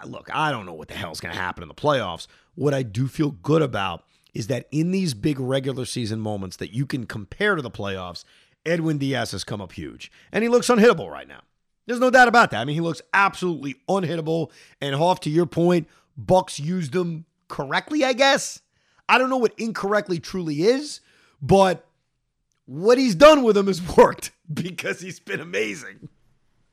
Look, 0.06 0.28
I 0.32 0.50
don't 0.50 0.66
know 0.66 0.74
what 0.74 0.88
the 0.88 0.94
hell's 0.94 1.20
going 1.20 1.34
to 1.34 1.40
happen 1.40 1.62
in 1.62 1.68
the 1.68 1.74
playoffs. 1.74 2.26
What 2.54 2.74
I 2.74 2.82
do 2.82 3.08
feel 3.08 3.30
good 3.30 3.62
about 3.62 4.04
is 4.34 4.46
that 4.46 4.66
in 4.70 4.90
these 4.90 5.14
big 5.14 5.38
regular 5.38 5.84
season 5.84 6.20
moments 6.20 6.56
that 6.56 6.72
you 6.72 6.86
can 6.86 7.06
compare 7.06 7.54
to 7.54 7.62
the 7.62 7.70
playoffs, 7.70 8.24
Edwin 8.64 8.98
Diaz 8.98 9.32
has 9.32 9.44
come 9.44 9.60
up 9.60 9.72
huge. 9.72 10.10
And 10.32 10.42
he 10.42 10.48
looks 10.48 10.68
unhittable 10.68 11.10
right 11.10 11.28
now. 11.28 11.42
There's 11.86 12.00
no 12.00 12.10
doubt 12.10 12.28
about 12.28 12.50
that. 12.52 12.60
I 12.60 12.64
mean, 12.64 12.74
he 12.74 12.80
looks 12.80 13.02
absolutely 13.12 13.76
unhittable. 13.88 14.50
And 14.80 14.94
Hoff, 14.94 15.20
to 15.20 15.30
your 15.30 15.46
point, 15.46 15.88
Bucks 16.16 16.60
used 16.60 16.94
him 16.94 17.24
correctly, 17.48 18.04
I 18.04 18.12
guess. 18.12 18.60
I 19.08 19.18
don't 19.18 19.30
know 19.30 19.36
what 19.36 19.54
incorrectly 19.58 20.20
truly 20.20 20.62
is, 20.62 21.00
but 21.40 21.86
what 22.66 22.98
he's 22.98 23.14
done 23.14 23.42
with 23.42 23.56
him 23.56 23.66
has 23.66 23.82
worked 23.96 24.30
because 24.52 25.00
he's 25.00 25.20
been 25.20 25.40
amazing. 25.40 26.08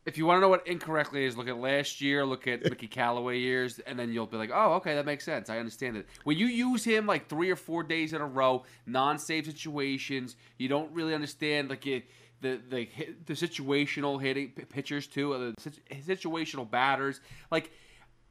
If 0.09 0.17
you 0.17 0.25
want 0.25 0.37
to 0.37 0.41
know 0.41 0.49
what 0.49 0.65
incorrectly 0.65 1.23
is, 1.23 1.37
look 1.37 1.47
at 1.47 1.57
last 1.57 2.01
year, 2.01 2.25
look 2.25 2.47
at 2.47 2.63
Mickey 2.63 2.87
Callaway 2.87 3.37
years, 3.37 3.77
and 3.77 3.99
then 3.99 4.11
you'll 4.11 4.25
be 4.25 4.37
like, 4.37 4.49
oh, 4.51 4.73
okay, 4.73 4.95
that 4.95 5.05
makes 5.05 5.23
sense. 5.23 5.51
I 5.51 5.59
understand 5.59 5.97
it. 5.97 6.07
When 6.23 6.35
you 6.35 6.47
use 6.47 6.83
him 6.83 7.05
like 7.05 7.29
three 7.29 7.51
or 7.51 7.55
four 7.55 7.83
days 7.83 8.11
in 8.13 8.19
a 8.19 8.25
row, 8.25 8.63
non-save 8.87 9.45
situations, 9.45 10.35
you 10.57 10.67
don't 10.67 10.91
really 10.93 11.13
understand 11.13 11.69
like 11.69 11.85
it, 11.85 12.09
the 12.41 12.59
the 12.71 12.89
the 13.27 13.33
situational 13.33 14.19
hitting 14.19 14.49
pitchers 14.49 15.05
too, 15.05 15.53
the 15.55 15.71
situational 16.01 16.67
batters. 16.67 17.21
Like, 17.51 17.69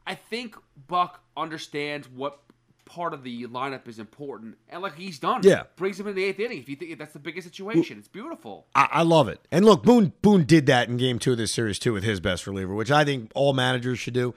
I 0.04 0.16
think 0.16 0.56
Buck 0.88 1.22
understands 1.36 2.08
what 2.08 2.40
part 2.88 3.14
of 3.14 3.22
the 3.22 3.46
lineup 3.46 3.86
is 3.86 3.98
important, 3.98 4.56
and 4.68 4.82
like 4.82 4.96
he's 4.96 5.18
done, 5.18 5.42
yeah, 5.44 5.64
brings 5.76 6.00
him 6.00 6.08
in 6.08 6.16
the 6.16 6.24
eighth 6.24 6.40
inning. 6.40 6.58
If 6.58 6.68
you 6.68 6.76
think 6.76 6.98
that's 6.98 7.12
the 7.12 7.18
biggest 7.18 7.46
situation, 7.46 7.98
it's 7.98 8.08
beautiful. 8.08 8.66
I, 8.74 8.88
I, 8.90 9.02
love 9.02 9.28
it. 9.28 9.46
And 9.52 9.64
look, 9.64 9.82
Boone 9.82 10.12
Boone 10.22 10.44
did 10.44 10.66
that 10.66 10.88
in 10.88 10.96
Game 10.96 11.18
Two 11.18 11.32
of 11.32 11.38
this 11.38 11.52
series 11.52 11.78
too 11.78 11.92
with 11.92 12.02
his 12.02 12.18
best 12.18 12.46
reliever, 12.46 12.74
which 12.74 12.90
I 12.90 13.04
think 13.04 13.30
all 13.34 13.52
managers 13.52 13.98
should 13.98 14.14
do. 14.14 14.34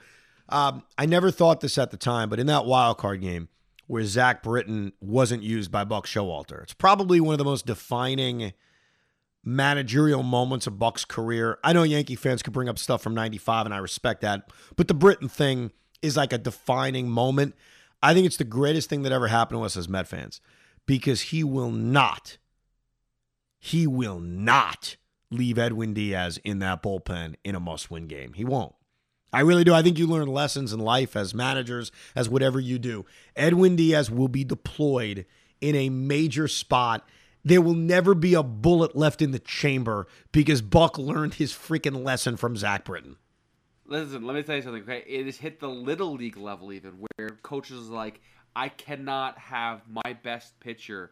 Um, 0.48 0.84
I 0.98 1.06
never 1.06 1.30
thought 1.30 1.60
this 1.60 1.78
at 1.78 1.90
the 1.90 1.96
time, 1.96 2.28
but 2.28 2.38
in 2.38 2.46
that 2.46 2.66
wild 2.66 2.98
card 2.98 3.22
game 3.22 3.48
where 3.86 4.04
Zach 4.04 4.42
Britton 4.42 4.92
wasn't 5.00 5.42
used 5.42 5.72
by 5.72 5.84
Buck 5.84 6.06
Showalter, 6.06 6.62
it's 6.62 6.74
probably 6.74 7.20
one 7.20 7.32
of 7.32 7.38
the 7.38 7.44
most 7.44 7.66
defining 7.66 8.52
managerial 9.44 10.22
moments 10.22 10.66
of 10.66 10.78
Buck's 10.78 11.04
career. 11.04 11.58
I 11.64 11.72
know 11.72 11.82
Yankee 11.82 12.16
fans 12.16 12.42
could 12.42 12.52
bring 12.52 12.68
up 12.68 12.78
stuff 12.78 13.02
from 13.02 13.14
'95, 13.14 13.66
and 13.66 13.74
I 13.74 13.78
respect 13.78 14.20
that, 14.20 14.50
but 14.76 14.88
the 14.88 14.94
Britton 14.94 15.28
thing 15.28 15.72
is 16.02 16.16
like 16.16 16.32
a 16.32 16.38
defining 16.38 17.08
moment. 17.08 17.54
I 18.02 18.14
think 18.14 18.26
it's 18.26 18.36
the 18.36 18.44
greatest 18.44 18.88
thing 18.88 19.02
that 19.02 19.12
ever 19.12 19.28
happened 19.28 19.60
to 19.60 19.64
us 19.64 19.76
as 19.76 19.88
Met 19.88 20.08
fans 20.08 20.40
because 20.86 21.22
he 21.22 21.44
will 21.44 21.70
not, 21.70 22.38
he 23.58 23.86
will 23.86 24.18
not 24.18 24.96
leave 25.30 25.58
Edwin 25.58 25.94
Diaz 25.94 26.38
in 26.44 26.58
that 26.58 26.82
bullpen 26.82 27.36
in 27.44 27.54
a 27.54 27.60
must 27.60 27.90
win 27.90 28.06
game. 28.06 28.32
He 28.34 28.44
won't. 28.44 28.74
I 29.32 29.40
really 29.40 29.64
do. 29.64 29.72
I 29.72 29.82
think 29.82 29.98
you 29.98 30.06
learn 30.06 30.28
lessons 30.28 30.72
in 30.72 30.80
life 30.80 31.16
as 31.16 31.32
managers, 31.32 31.90
as 32.14 32.28
whatever 32.28 32.60
you 32.60 32.78
do. 32.78 33.06
Edwin 33.34 33.76
Diaz 33.76 34.10
will 34.10 34.28
be 34.28 34.44
deployed 34.44 35.24
in 35.60 35.74
a 35.74 35.88
major 35.88 36.48
spot. 36.48 37.08
There 37.42 37.62
will 37.62 37.74
never 37.74 38.14
be 38.14 38.34
a 38.34 38.42
bullet 38.42 38.94
left 38.94 39.22
in 39.22 39.30
the 39.30 39.38
chamber 39.38 40.06
because 40.32 40.60
Buck 40.60 40.98
learned 40.98 41.34
his 41.34 41.52
freaking 41.52 42.04
lesson 42.04 42.36
from 42.36 42.56
Zach 42.56 42.84
Britton. 42.84 43.16
Listen, 43.92 44.24
let 44.24 44.34
me 44.34 44.42
tell 44.42 44.56
you 44.56 44.62
something. 44.62 44.82
Okay, 44.84 45.04
it 45.06 45.26
has 45.26 45.36
hit 45.36 45.60
the 45.60 45.68
little 45.68 46.14
league 46.14 46.38
level 46.38 46.72
even 46.72 46.92
where 46.92 47.28
coaches 47.42 47.90
are 47.90 47.92
like, 47.92 48.22
I 48.56 48.70
cannot 48.70 49.36
have 49.36 49.82
my 49.86 50.14
best 50.14 50.58
pitcher 50.60 51.10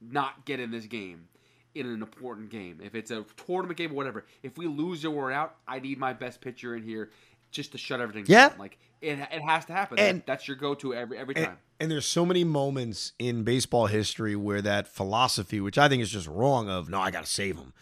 not 0.00 0.44
get 0.44 0.60
in 0.60 0.70
this 0.70 0.86
game 0.86 1.26
in 1.74 1.86
an 1.86 2.00
important 2.00 2.50
game. 2.50 2.80
If 2.80 2.94
it's 2.94 3.10
a 3.10 3.24
tournament 3.44 3.76
game 3.76 3.90
or 3.90 3.94
whatever, 3.94 4.24
if 4.44 4.56
we 4.56 4.68
lose 4.68 5.04
or 5.04 5.10
we're 5.10 5.32
out, 5.32 5.56
I 5.66 5.80
need 5.80 5.98
my 5.98 6.12
best 6.12 6.40
pitcher 6.40 6.76
in 6.76 6.84
here 6.84 7.10
just 7.50 7.72
to 7.72 7.78
shut 7.78 8.00
everything 8.00 8.24
yeah. 8.28 8.50
down. 8.50 8.58
Like 8.58 8.78
it, 9.00 9.18
it 9.18 9.42
has 9.42 9.64
to 9.64 9.72
happen. 9.72 9.98
And, 9.98 10.18
that, 10.18 10.26
that's 10.26 10.46
your 10.46 10.56
go-to 10.56 10.94
every 10.94 11.18
every 11.18 11.34
time. 11.34 11.44
And, 11.44 11.56
and 11.80 11.90
there's 11.90 12.06
so 12.06 12.24
many 12.24 12.44
moments 12.44 13.14
in 13.18 13.42
baseball 13.42 13.86
history 13.86 14.36
where 14.36 14.62
that 14.62 14.86
philosophy, 14.86 15.60
which 15.60 15.76
I 15.76 15.88
think 15.88 16.00
is 16.00 16.10
just 16.10 16.28
wrong, 16.28 16.68
of 16.68 16.88
no, 16.88 17.00
I 17.00 17.10
got 17.10 17.24
to 17.24 17.30
save 17.30 17.56
him 17.56 17.72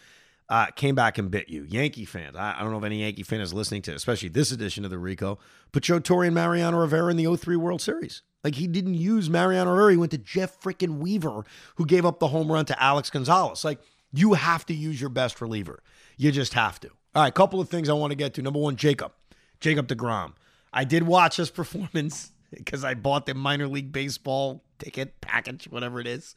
uh, 0.51 0.65
came 0.75 0.95
back 0.95 1.17
and 1.17 1.31
bit 1.31 1.47
you. 1.47 1.63
Yankee 1.63 2.03
fans, 2.03 2.35
I, 2.35 2.57
I, 2.57 2.61
don't 2.61 2.71
know 2.71 2.77
if 2.77 2.83
any 2.83 2.99
Yankee 2.99 3.23
fan 3.23 3.39
is 3.39 3.53
listening 3.53 3.81
to, 3.83 3.95
especially 3.95 4.27
this 4.27 4.51
edition 4.51 4.83
of 4.83 4.91
the 4.91 4.97
Rico, 4.97 5.39
but 5.71 5.81
Joe 5.81 5.99
Torre 5.99 6.25
and 6.25 6.35
Mariano 6.35 6.77
Rivera 6.77 7.09
in 7.09 7.15
the 7.15 7.33
03 7.33 7.55
World 7.55 7.81
Series. 7.81 8.21
Like 8.43 8.55
he 8.55 8.67
didn't 8.67 8.95
use 8.95 9.29
Mariano 9.29 9.71
Rivera. 9.71 9.91
He 9.91 9.97
went 9.97 10.11
to 10.11 10.17
Jeff 10.17 10.59
freaking 10.59 10.97
Weaver, 10.97 11.45
who 11.75 11.85
gave 11.85 12.05
up 12.05 12.19
the 12.19 12.27
home 12.27 12.51
run 12.51 12.65
to 12.65 12.83
Alex 12.83 13.09
Gonzalez. 13.09 13.63
Like 13.63 13.79
you 14.11 14.33
have 14.33 14.65
to 14.65 14.73
use 14.73 14.99
your 14.99 15.09
best 15.09 15.39
reliever. 15.39 15.81
You 16.17 16.33
just 16.33 16.53
have 16.53 16.81
to. 16.81 16.89
All 17.15 17.23
right, 17.23 17.33
couple 17.33 17.61
of 17.61 17.69
things 17.69 17.87
I 17.87 17.93
want 17.93 18.11
to 18.11 18.17
get 18.17 18.33
to. 18.33 18.41
Number 18.41 18.59
one, 18.59 18.75
Jacob. 18.75 19.13
Jacob 19.61 19.87
DeGrom. 19.87 20.33
I 20.73 20.83
did 20.83 21.03
watch 21.03 21.37
his 21.37 21.49
performance 21.61 22.33
because 22.53 22.83
I 22.83 22.93
bought 22.93 23.25
the 23.25 23.35
minor 23.35 23.69
league 23.69 23.93
baseball 23.93 24.65
ticket 24.79 25.21
package, 25.21 25.69
whatever 25.69 26.01
it 26.01 26.07
is. 26.07 26.35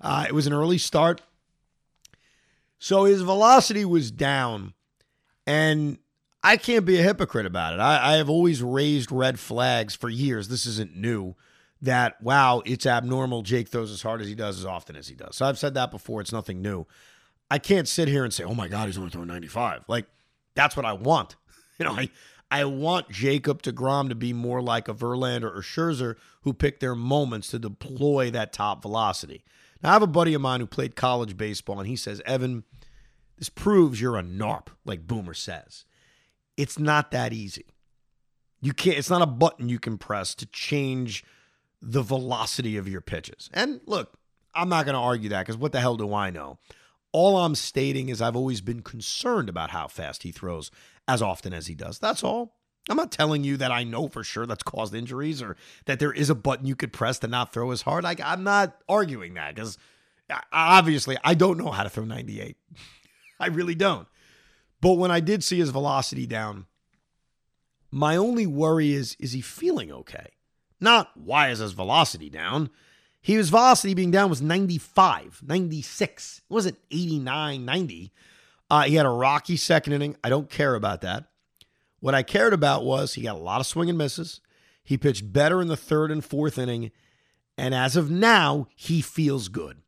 Uh, 0.00 0.24
it 0.28 0.32
was 0.32 0.48
an 0.48 0.52
early 0.52 0.78
start. 0.78 1.20
So 2.82 3.04
his 3.04 3.22
velocity 3.22 3.84
was 3.84 4.10
down. 4.10 4.74
And 5.46 5.98
I 6.42 6.56
can't 6.56 6.84
be 6.84 6.98
a 6.98 7.02
hypocrite 7.02 7.46
about 7.46 7.74
it. 7.74 7.78
I, 7.78 8.14
I, 8.14 8.16
have 8.16 8.28
always 8.28 8.60
raised 8.60 9.12
red 9.12 9.38
flags 9.38 9.94
for 9.94 10.08
years. 10.08 10.48
This 10.48 10.66
isn't 10.66 10.96
new. 10.96 11.36
That, 11.80 12.20
wow, 12.20 12.60
it's 12.66 12.84
abnormal. 12.84 13.42
Jake 13.42 13.68
throws 13.68 13.92
as 13.92 14.02
hard 14.02 14.20
as 14.20 14.26
he 14.26 14.34
does 14.34 14.58
as 14.58 14.66
often 14.66 14.96
as 14.96 15.06
he 15.06 15.14
does. 15.14 15.36
So 15.36 15.46
I've 15.46 15.60
said 15.60 15.74
that 15.74 15.92
before. 15.92 16.20
It's 16.20 16.32
nothing 16.32 16.60
new. 16.60 16.84
I 17.48 17.58
can't 17.58 17.86
sit 17.86 18.08
here 18.08 18.24
and 18.24 18.34
say, 18.34 18.42
oh 18.42 18.54
my 18.54 18.66
God, 18.66 18.86
he's 18.86 18.98
only 18.98 19.10
throwing 19.10 19.28
95. 19.28 19.84
Like, 19.86 20.06
that's 20.56 20.76
what 20.76 20.84
I 20.84 20.92
want. 20.92 21.36
You 21.78 21.86
know, 21.86 21.94
I, 21.94 22.10
I 22.50 22.64
want 22.66 23.10
Jacob 23.10 23.62
DeGrom 23.62 24.10
to 24.10 24.14
be 24.14 24.32
more 24.32 24.60
like 24.62 24.86
a 24.86 24.94
Verlander 24.94 25.44
or 25.44 25.62
Scherzer 25.62 26.16
who 26.42 26.52
pick 26.52 26.78
their 26.78 26.94
moments 26.94 27.48
to 27.48 27.58
deploy 27.58 28.30
that 28.30 28.52
top 28.52 28.82
velocity. 28.82 29.42
Now, 29.82 29.90
I 29.90 29.92
have 29.94 30.02
a 30.02 30.06
buddy 30.06 30.34
of 30.34 30.40
mine 30.40 30.60
who 30.60 30.66
played 30.66 30.96
college 30.96 31.36
baseball, 31.36 31.78
and 31.78 31.88
he 31.88 31.96
says, 31.96 32.22
Evan, 32.24 32.64
this 33.38 33.48
proves 33.48 34.00
you're 34.00 34.16
a 34.16 34.22
NARP, 34.22 34.68
like 34.84 35.06
Boomer 35.06 35.34
says. 35.34 35.84
It's 36.56 36.78
not 36.78 37.10
that 37.10 37.32
easy. 37.32 37.66
You 38.60 38.72
can't, 38.72 38.96
it's 38.96 39.10
not 39.10 39.22
a 39.22 39.26
button 39.26 39.68
you 39.68 39.80
can 39.80 39.98
press 39.98 40.34
to 40.36 40.46
change 40.46 41.24
the 41.80 42.02
velocity 42.02 42.76
of 42.76 42.86
your 42.86 43.00
pitches. 43.00 43.50
And 43.52 43.80
look, 43.86 44.16
I'm 44.54 44.68
not 44.68 44.84
going 44.84 44.94
to 44.94 45.00
argue 45.00 45.30
that 45.30 45.40
because 45.40 45.56
what 45.56 45.72
the 45.72 45.80
hell 45.80 45.96
do 45.96 46.14
I 46.14 46.30
know? 46.30 46.58
All 47.10 47.38
I'm 47.38 47.56
stating 47.56 48.08
is 48.08 48.22
I've 48.22 48.36
always 48.36 48.60
been 48.60 48.82
concerned 48.82 49.48
about 49.48 49.70
how 49.70 49.88
fast 49.88 50.22
he 50.22 50.30
throws 50.30 50.70
as 51.08 51.20
often 51.20 51.52
as 51.52 51.66
he 51.66 51.74
does. 51.74 51.98
That's 51.98 52.22
all. 52.22 52.54
I'm 52.88 52.96
not 52.96 53.12
telling 53.12 53.44
you 53.44 53.56
that 53.58 53.70
I 53.70 53.84
know 53.84 54.08
for 54.08 54.24
sure 54.24 54.44
that's 54.44 54.62
caused 54.62 54.94
injuries 54.94 55.40
or 55.40 55.56
that 55.86 56.00
there 56.00 56.12
is 56.12 56.30
a 56.30 56.34
button 56.34 56.66
you 56.66 56.74
could 56.74 56.92
press 56.92 57.18
to 57.20 57.28
not 57.28 57.52
throw 57.52 57.70
as 57.70 57.82
hard. 57.82 58.04
Like 58.04 58.20
I, 58.20 58.32
am 58.32 58.42
not 58.42 58.76
arguing 58.88 59.34
that 59.34 59.54
because 59.54 59.78
obviously 60.52 61.16
I 61.22 61.34
don't 61.34 61.58
know 61.58 61.70
how 61.70 61.84
to 61.84 61.90
throw 61.90 62.04
98. 62.04 62.56
I 63.40 63.46
really 63.46 63.74
don't. 63.74 64.08
But 64.80 64.94
when 64.94 65.12
I 65.12 65.20
did 65.20 65.44
see 65.44 65.58
his 65.58 65.70
velocity 65.70 66.26
down, 66.26 66.66
my 67.90 68.16
only 68.16 68.46
worry 68.46 68.92
is 68.92 69.16
is 69.20 69.32
he 69.32 69.40
feeling 69.40 69.92
okay? 69.92 70.30
Not 70.80 71.10
why 71.16 71.50
is 71.50 71.60
his 71.60 71.72
velocity 71.72 72.30
down? 72.30 72.70
He, 73.20 73.34
His 73.34 73.50
velocity 73.50 73.94
being 73.94 74.10
down 74.10 74.28
was 74.28 74.42
95, 74.42 75.42
96. 75.46 76.38
It 76.38 76.52
wasn't 76.52 76.78
89, 76.90 77.64
90. 77.64 78.12
Uh, 78.68 78.82
he 78.82 78.96
had 78.96 79.06
a 79.06 79.10
rocky 79.10 79.56
second 79.56 79.92
inning. 79.92 80.16
I 80.24 80.28
don't 80.28 80.50
care 80.50 80.74
about 80.74 81.02
that. 81.02 81.26
What 82.02 82.16
I 82.16 82.24
cared 82.24 82.52
about 82.52 82.84
was 82.84 83.14
he 83.14 83.22
got 83.22 83.36
a 83.36 83.38
lot 83.38 83.60
of 83.60 83.66
swing 83.68 83.88
and 83.88 83.96
misses. 83.96 84.40
He 84.82 84.98
pitched 84.98 85.32
better 85.32 85.62
in 85.62 85.68
the 85.68 85.76
third 85.76 86.10
and 86.10 86.24
fourth 86.24 86.58
inning. 86.58 86.90
And 87.56 87.72
as 87.72 87.94
of 87.94 88.10
now, 88.10 88.66
he 88.74 89.00
feels 89.00 89.46
good. 89.46 89.82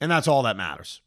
And 0.00 0.10
that's 0.10 0.26
all 0.26 0.42
that 0.42 0.56
matters. 0.56 1.02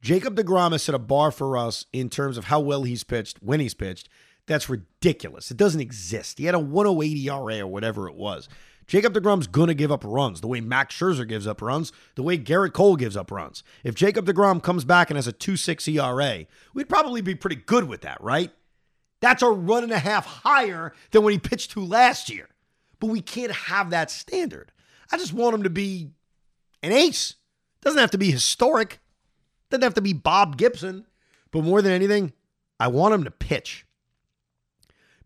Jacob 0.00 0.34
DeGrom 0.34 0.72
has 0.72 0.82
set 0.82 0.94
a 0.94 0.98
bar 0.98 1.30
for 1.30 1.58
us 1.58 1.84
in 1.92 2.08
terms 2.08 2.38
of 2.38 2.46
how 2.46 2.58
well 2.58 2.84
he's 2.84 3.04
pitched, 3.04 3.42
when 3.42 3.60
he's 3.60 3.74
pitched. 3.74 4.08
That's 4.46 4.70
ridiculous. 4.70 5.50
It 5.50 5.58
doesn't 5.58 5.82
exist. 5.82 6.38
He 6.38 6.46
had 6.46 6.54
a 6.54 6.58
108 6.58 7.18
ERA 7.28 7.60
or 7.60 7.66
whatever 7.66 8.08
it 8.08 8.14
was. 8.14 8.48
Jacob 8.86 9.12
DeGrom's 9.12 9.46
going 9.46 9.68
to 9.68 9.74
give 9.74 9.92
up 9.92 10.04
runs 10.06 10.40
the 10.40 10.48
way 10.48 10.62
Max 10.62 10.98
Scherzer 10.98 11.28
gives 11.28 11.46
up 11.46 11.60
runs, 11.60 11.92
the 12.14 12.22
way 12.22 12.38
Gerrit 12.38 12.72
Cole 12.72 12.96
gives 12.96 13.14
up 13.14 13.30
runs. 13.30 13.62
If 13.84 13.94
Jacob 13.94 14.24
DeGrom 14.24 14.62
comes 14.62 14.86
back 14.86 15.10
and 15.10 15.18
has 15.18 15.28
a 15.28 15.34
2.6 15.34 15.86
ERA, 15.94 16.46
we'd 16.72 16.88
probably 16.88 17.20
be 17.20 17.34
pretty 17.34 17.56
good 17.56 17.84
with 17.84 18.00
that, 18.00 18.18
right? 18.22 18.52
That's 19.22 19.40
a 19.42 19.48
run 19.48 19.84
and 19.84 19.92
a 19.92 20.00
half 20.00 20.26
higher 20.26 20.92
than 21.12 21.22
when 21.22 21.32
he 21.32 21.38
pitched 21.38 21.70
to 21.70 21.80
last 21.80 22.28
year. 22.28 22.48
but 22.98 23.06
we 23.06 23.20
can't 23.20 23.52
have 23.52 23.90
that 23.90 24.10
standard. 24.10 24.70
I 25.10 25.16
just 25.16 25.32
want 25.32 25.54
him 25.54 25.62
to 25.62 25.70
be 25.70 26.10
an 26.82 26.92
ace. 26.92 27.34
Doesn't 27.80 27.98
have 27.98 28.10
to 28.12 28.18
be 28.18 28.30
historic. 28.30 29.00
Doesn't 29.70 29.82
have 29.82 29.94
to 29.94 30.00
be 30.00 30.12
Bob 30.12 30.56
Gibson. 30.56 31.06
But 31.50 31.64
more 31.64 31.82
than 31.82 31.92
anything, 31.92 32.32
I 32.78 32.88
want 32.88 33.14
him 33.14 33.24
to 33.24 33.30
pitch. 33.30 33.86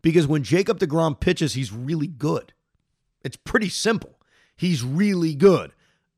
Because 0.01 0.25
when 0.25 0.43
Jacob 0.43 0.79
DeGrom 0.79 1.19
pitches, 1.19 1.53
he's 1.53 1.71
really 1.71 2.07
good. 2.07 2.53
It's 3.23 3.37
pretty 3.37 3.69
simple. 3.69 4.19
He's 4.55 4.83
really 4.83 5.35
good. 5.35 5.71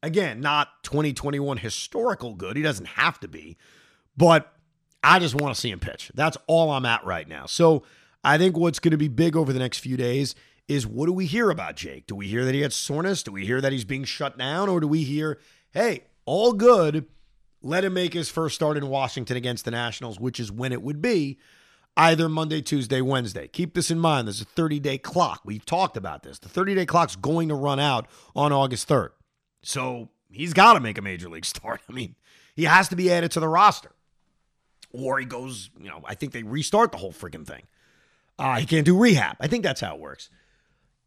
Again, 0.03 0.39
not 0.39 0.83
2021 0.83 1.57
historical 1.57 2.35
good. 2.35 2.55
He 2.55 2.63
doesn't 2.63 2.87
have 2.87 3.19
to 3.21 3.27
be. 3.27 3.57
But 4.15 4.53
I 5.03 5.19
just 5.19 5.35
want 5.35 5.55
to 5.55 5.59
see 5.59 5.71
him 5.71 5.79
pitch. 5.79 6.11
That's 6.13 6.37
all 6.47 6.71
I'm 6.71 6.85
at 6.85 7.05
right 7.05 7.27
now. 7.27 7.45
So 7.45 7.83
I 8.23 8.37
think 8.37 8.57
what's 8.57 8.79
going 8.79 8.91
to 8.91 8.97
be 8.97 9.07
big 9.07 9.35
over 9.35 9.53
the 9.53 9.59
next 9.59 9.79
few 9.79 9.97
days 9.97 10.35
is 10.67 10.85
what 10.85 11.07
do 11.07 11.13
we 11.13 11.25
hear 11.25 11.49
about 11.49 11.75
Jake? 11.75 12.05
Do 12.05 12.15
we 12.15 12.27
hear 12.27 12.45
that 12.45 12.53
he 12.53 12.61
had 12.61 12.73
soreness? 12.73 13.23
Do 13.23 13.31
we 13.31 13.45
hear 13.45 13.61
that 13.61 13.71
he's 13.71 13.85
being 13.85 14.03
shut 14.03 14.37
down? 14.37 14.69
Or 14.69 14.79
do 14.79 14.87
we 14.87 15.03
hear, 15.03 15.39
hey, 15.71 16.03
all 16.25 16.53
good, 16.53 17.07
let 17.61 17.83
him 17.83 17.93
make 17.93 18.13
his 18.13 18.29
first 18.29 18.55
start 18.55 18.77
in 18.77 18.87
Washington 18.87 19.35
against 19.35 19.65
the 19.65 19.71
Nationals, 19.71 20.19
which 20.19 20.39
is 20.39 20.51
when 20.51 20.71
it 20.71 20.81
would 20.81 21.01
be 21.01 21.39
either 21.97 22.29
Monday, 22.29 22.61
Tuesday, 22.61 23.01
Wednesday. 23.01 23.47
Keep 23.47 23.73
this 23.73 23.91
in 23.91 23.99
mind. 23.99 24.27
There's 24.27 24.41
a 24.41 24.45
30 24.45 24.79
day 24.79 24.97
clock. 24.97 25.41
We've 25.43 25.65
talked 25.65 25.97
about 25.97 26.23
this. 26.23 26.39
The 26.39 26.49
30 26.49 26.75
day 26.75 26.85
clock's 26.85 27.15
going 27.15 27.49
to 27.49 27.55
run 27.55 27.79
out 27.79 28.07
on 28.35 28.51
August 28.51 28.87
3rd. 28.87 29.09
So 29.61 30.09
he's 30.29 30.53
got 30.53 30.73
to 30.73 30.79
make 30.79 30.97
a 30.97 31.01
major 31.01 31.29
league 31.29 31.45
start. 31.45 31.81
I 31.89 31.93
mean, 31.93 32.15
he 32.55 32.65
has 32.65 32.89
to 32.89 32.95
be 32.95 33.11
added 33.11 33.31
to 33.31 33.39
the 33.39 33.47
roster. 33.47 33.91
Or 34.91 35.19
he 35.19 35.25
goes, 35.25 35.69
you 35.79 35.89
know, 35.89 36.01
I 36.05 36.15
think 36.15 36.31
they 36.31 36.43
restart 36.43 36.91
the 36.91 36.97
whole 36.97 37.13
freaking 37.13 37.45
thing. 37.45 37.63
Uh, 38.37 38.57
he 38.57 38.65
can't 38.65 38.85
do 38.85 38.97
rehab. 38.97 39.35
I 39.39 39.47
think 39.47 39.63
that's 39.63 39.81
how 39.81 39.95
it 39.95 40.01
works. 40.01 40.29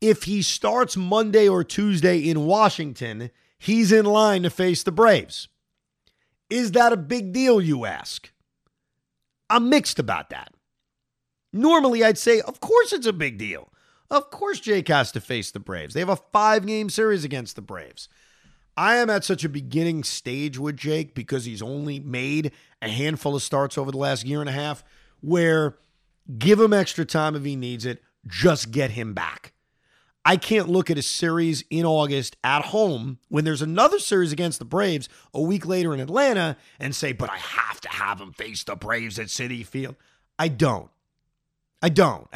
If 0.00 0.24
he 0.24 0.42
starts 0.42 0.96
Monday 0.96 1.48
or 1.48 1.64
Tuesday 1.64 2.18
in 2.18 2.46
Washington, 2.46 3.30
he's 3.58 3.92
in 3.92 4.04
line 4.04 4.42
to 4.42 4.50
face 4.50 4.82
the 4.82 4.92
Braves. 4.92 5.48
Is 6.50 6.72
that 6.72 6.92
a 6.92 6.96
big 6.96 7.32
deal, 7.32 7.60
you 7.60 7.86
ask? 7.86 8.30
I'm 9.48 9.68
mixed 9.68 9.98
about 9.98 10.30
that. 10.30 10.52
Normally, 11.52 12.04
I'd 12.04 12.18
say, 12.18 12.40
of 12.40 12.60
course 12.60 12.92
it's 12.92 13.06
a 13.06 13.12
big 13.12 13.38
deal. 13.38 13.72
Of 14.10 14.30
course, 14.30 14.60
Jake 14.60 14.88
has 14.88 15.10
to 15.12 15.20
face 15.20 15.50
the 15.50 15.60
Braves. 15.60 15.94
They 15.94 16.00
have 16.00 16.08
a 16.08 16.16
five 16.16 16.66
game 16.66 16.90
series 16.90 17.24
against 17.24 17.56
the 17.56 17.62
Braves. 17.62 18.08
I 18.76 18.96
am 18.96 19.10
at 19.10 19.24
such 19.24 19.44
a 19.44 19.48
beginning 19.48 20.02
stage 20.02 20.58
with 20.58 20.76
Jake 20.76 21.14
because 21.14 21.44
he's 21.44 21.62
only 21.62 22.00
made 22.00 22.52
a 22.80 22.88
handful 22.88 23.36
of 23.36 23.42
starts 23.42 23.76
over 23.76 23.90
the 23.90 23.98
last 23.98 24.24
year 24.24 24.40
and 24.40 24.48
a 24.48 24.52
half 24.52 24.82
where 25.20 25.76
give 26.38 26.58
him 26.60 26.72
extra 26.72 27.04
time 27.04 27.36
if 27.36 27.44
he 27.44 27.56
needs 27.56 27.84
it, 27.84 28.02
just 28.26 28.70
get 28.70 28.92
him 28.92 29.12
back. 29.12 29.52
I 30.24 30.36
can't 30.36 30.68
look 30.68 30.88
at 30.88 30.96
a 30.96 31.02
series 31.02 31.64
in 31.68 31.84
August 31.84 32.36
at 32.44 32.66
home 32.66 33.18
when 33.28 33.44
there's 33.44 33.60
another 33.60 33.98
series 33.98 34.32
against 34.32 34.60
the 34.60 34.64
Braves 34.64 35.08
a 35.34 35.42
week 35.42 35.66
later 35.66 35.92
in 35.92 36.00
Atlanta 36.00 36.56
and 36.78 36.94
say, 36.94 37.12
but 37.12 37.28
I 37.28 37.38
have 37.38 37.80
to 37.80 37.88
have 37.88 38.20
him 38.20 38.32
face 38.32 38.62
the 38.62 38.76
Braves 38.76 39.18
at 39.18 39.26
Citi 39.26 39.66
Field. 39.66 39.96
I 40.38 40.48
don't. 40.48 40.90
I 41.82 41.88
don't. 41.88 42.28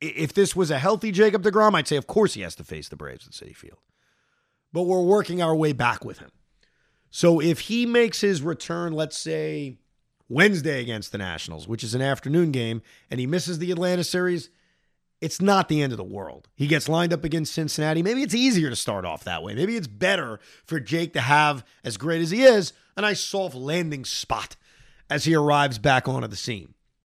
If 0.00 0.34
this 0.34 0.54
was 0.54 0.70
a 0.70 0.78
healthy 0.78 1.10
Jacob 1.10 1.42
DeGrom, 1.42 1.74
I'd 1.74 1.88
say, 1.88 1.96
of 1.96 2.06
course, 2.06 2.34
he 2.34 2.42
has 2.42 2.54
to 2.56 2.64
face 2.64 2.90
the 2.90 2.96
Braves 2.96 3.26
at 3.26 3.32
Citi 3.32 3.56
Field. 3.56 3.78
But 4.74 4.82
we're 4.82 5.02
working 5.02 5.40
our 5.40 5.54
way 5.54 5.72
back 5.72 6.04
with 6.04 6.18
him. 6.18 6.32
So 7.08 7.40
if 7.40 7.60
he 7.60 7.86
makes 7.86 8.20
his 8.20 8.42
return, 8.42 8.92
let's 8.92 9.16
say 9.16 9.78
Wednesday 10.28 10.80
against 10.82 11.12
the 11.12 11.18
Nationals, 11.18 11.68
which 11.68 11.84
is 11.84 11.94
an 11.94 12.02
afternoon 12.02 12.50
game, 12.50 12.82
and 13.08 13.20
he 13.20 13.26
misses 13.26 13.60
the 13.60 13.70
Atlanta 13.70 14.02
series, 14.02 14.50
it's 15.20 15.40
not 15.40 15.68
the 15.68 15.80
end 15.80 15.92
of 15.92 15.96
the 15.96 16.02
world. 16.02 16.48
He 16.56 16.66
gets 16.66 16.88
lined 16.88 17.12
up 17.12 17.22
against 17.22 17.54
Cincinnati. 17.54 18.02
Maybe 18.02 18.22
it's 18.22 18.34
easier 18.34 18.68
to 18.68 18.74
start 18.74 19.04
off 19.04 19.22
that 19.22 19.44
way. 19.44 19.54
Maybe 19.54 19.76
it's 19.76 19.86
better 19.86 20.40
for 20.66 20.80
Jake 20.80 21.12
to 21.12 21.20
have, 21.20 21.64
as 21.84 21.96
great 21.96 22.20
as 22.20 22.32
he 22.32 22.42
is, 22.42 22.72
a 22.96 23.02
nice 23.02 23.20
soft 23.20 23.54
landing 23.54 24.04
spot 24.04 24.56
as 25.08 25.24
he 25.24 25.36
arrives 25.36 25.78
back 25.78 26.08
onto 26.08 26.26
the 26.26 26.34
scene. 26.34 26.73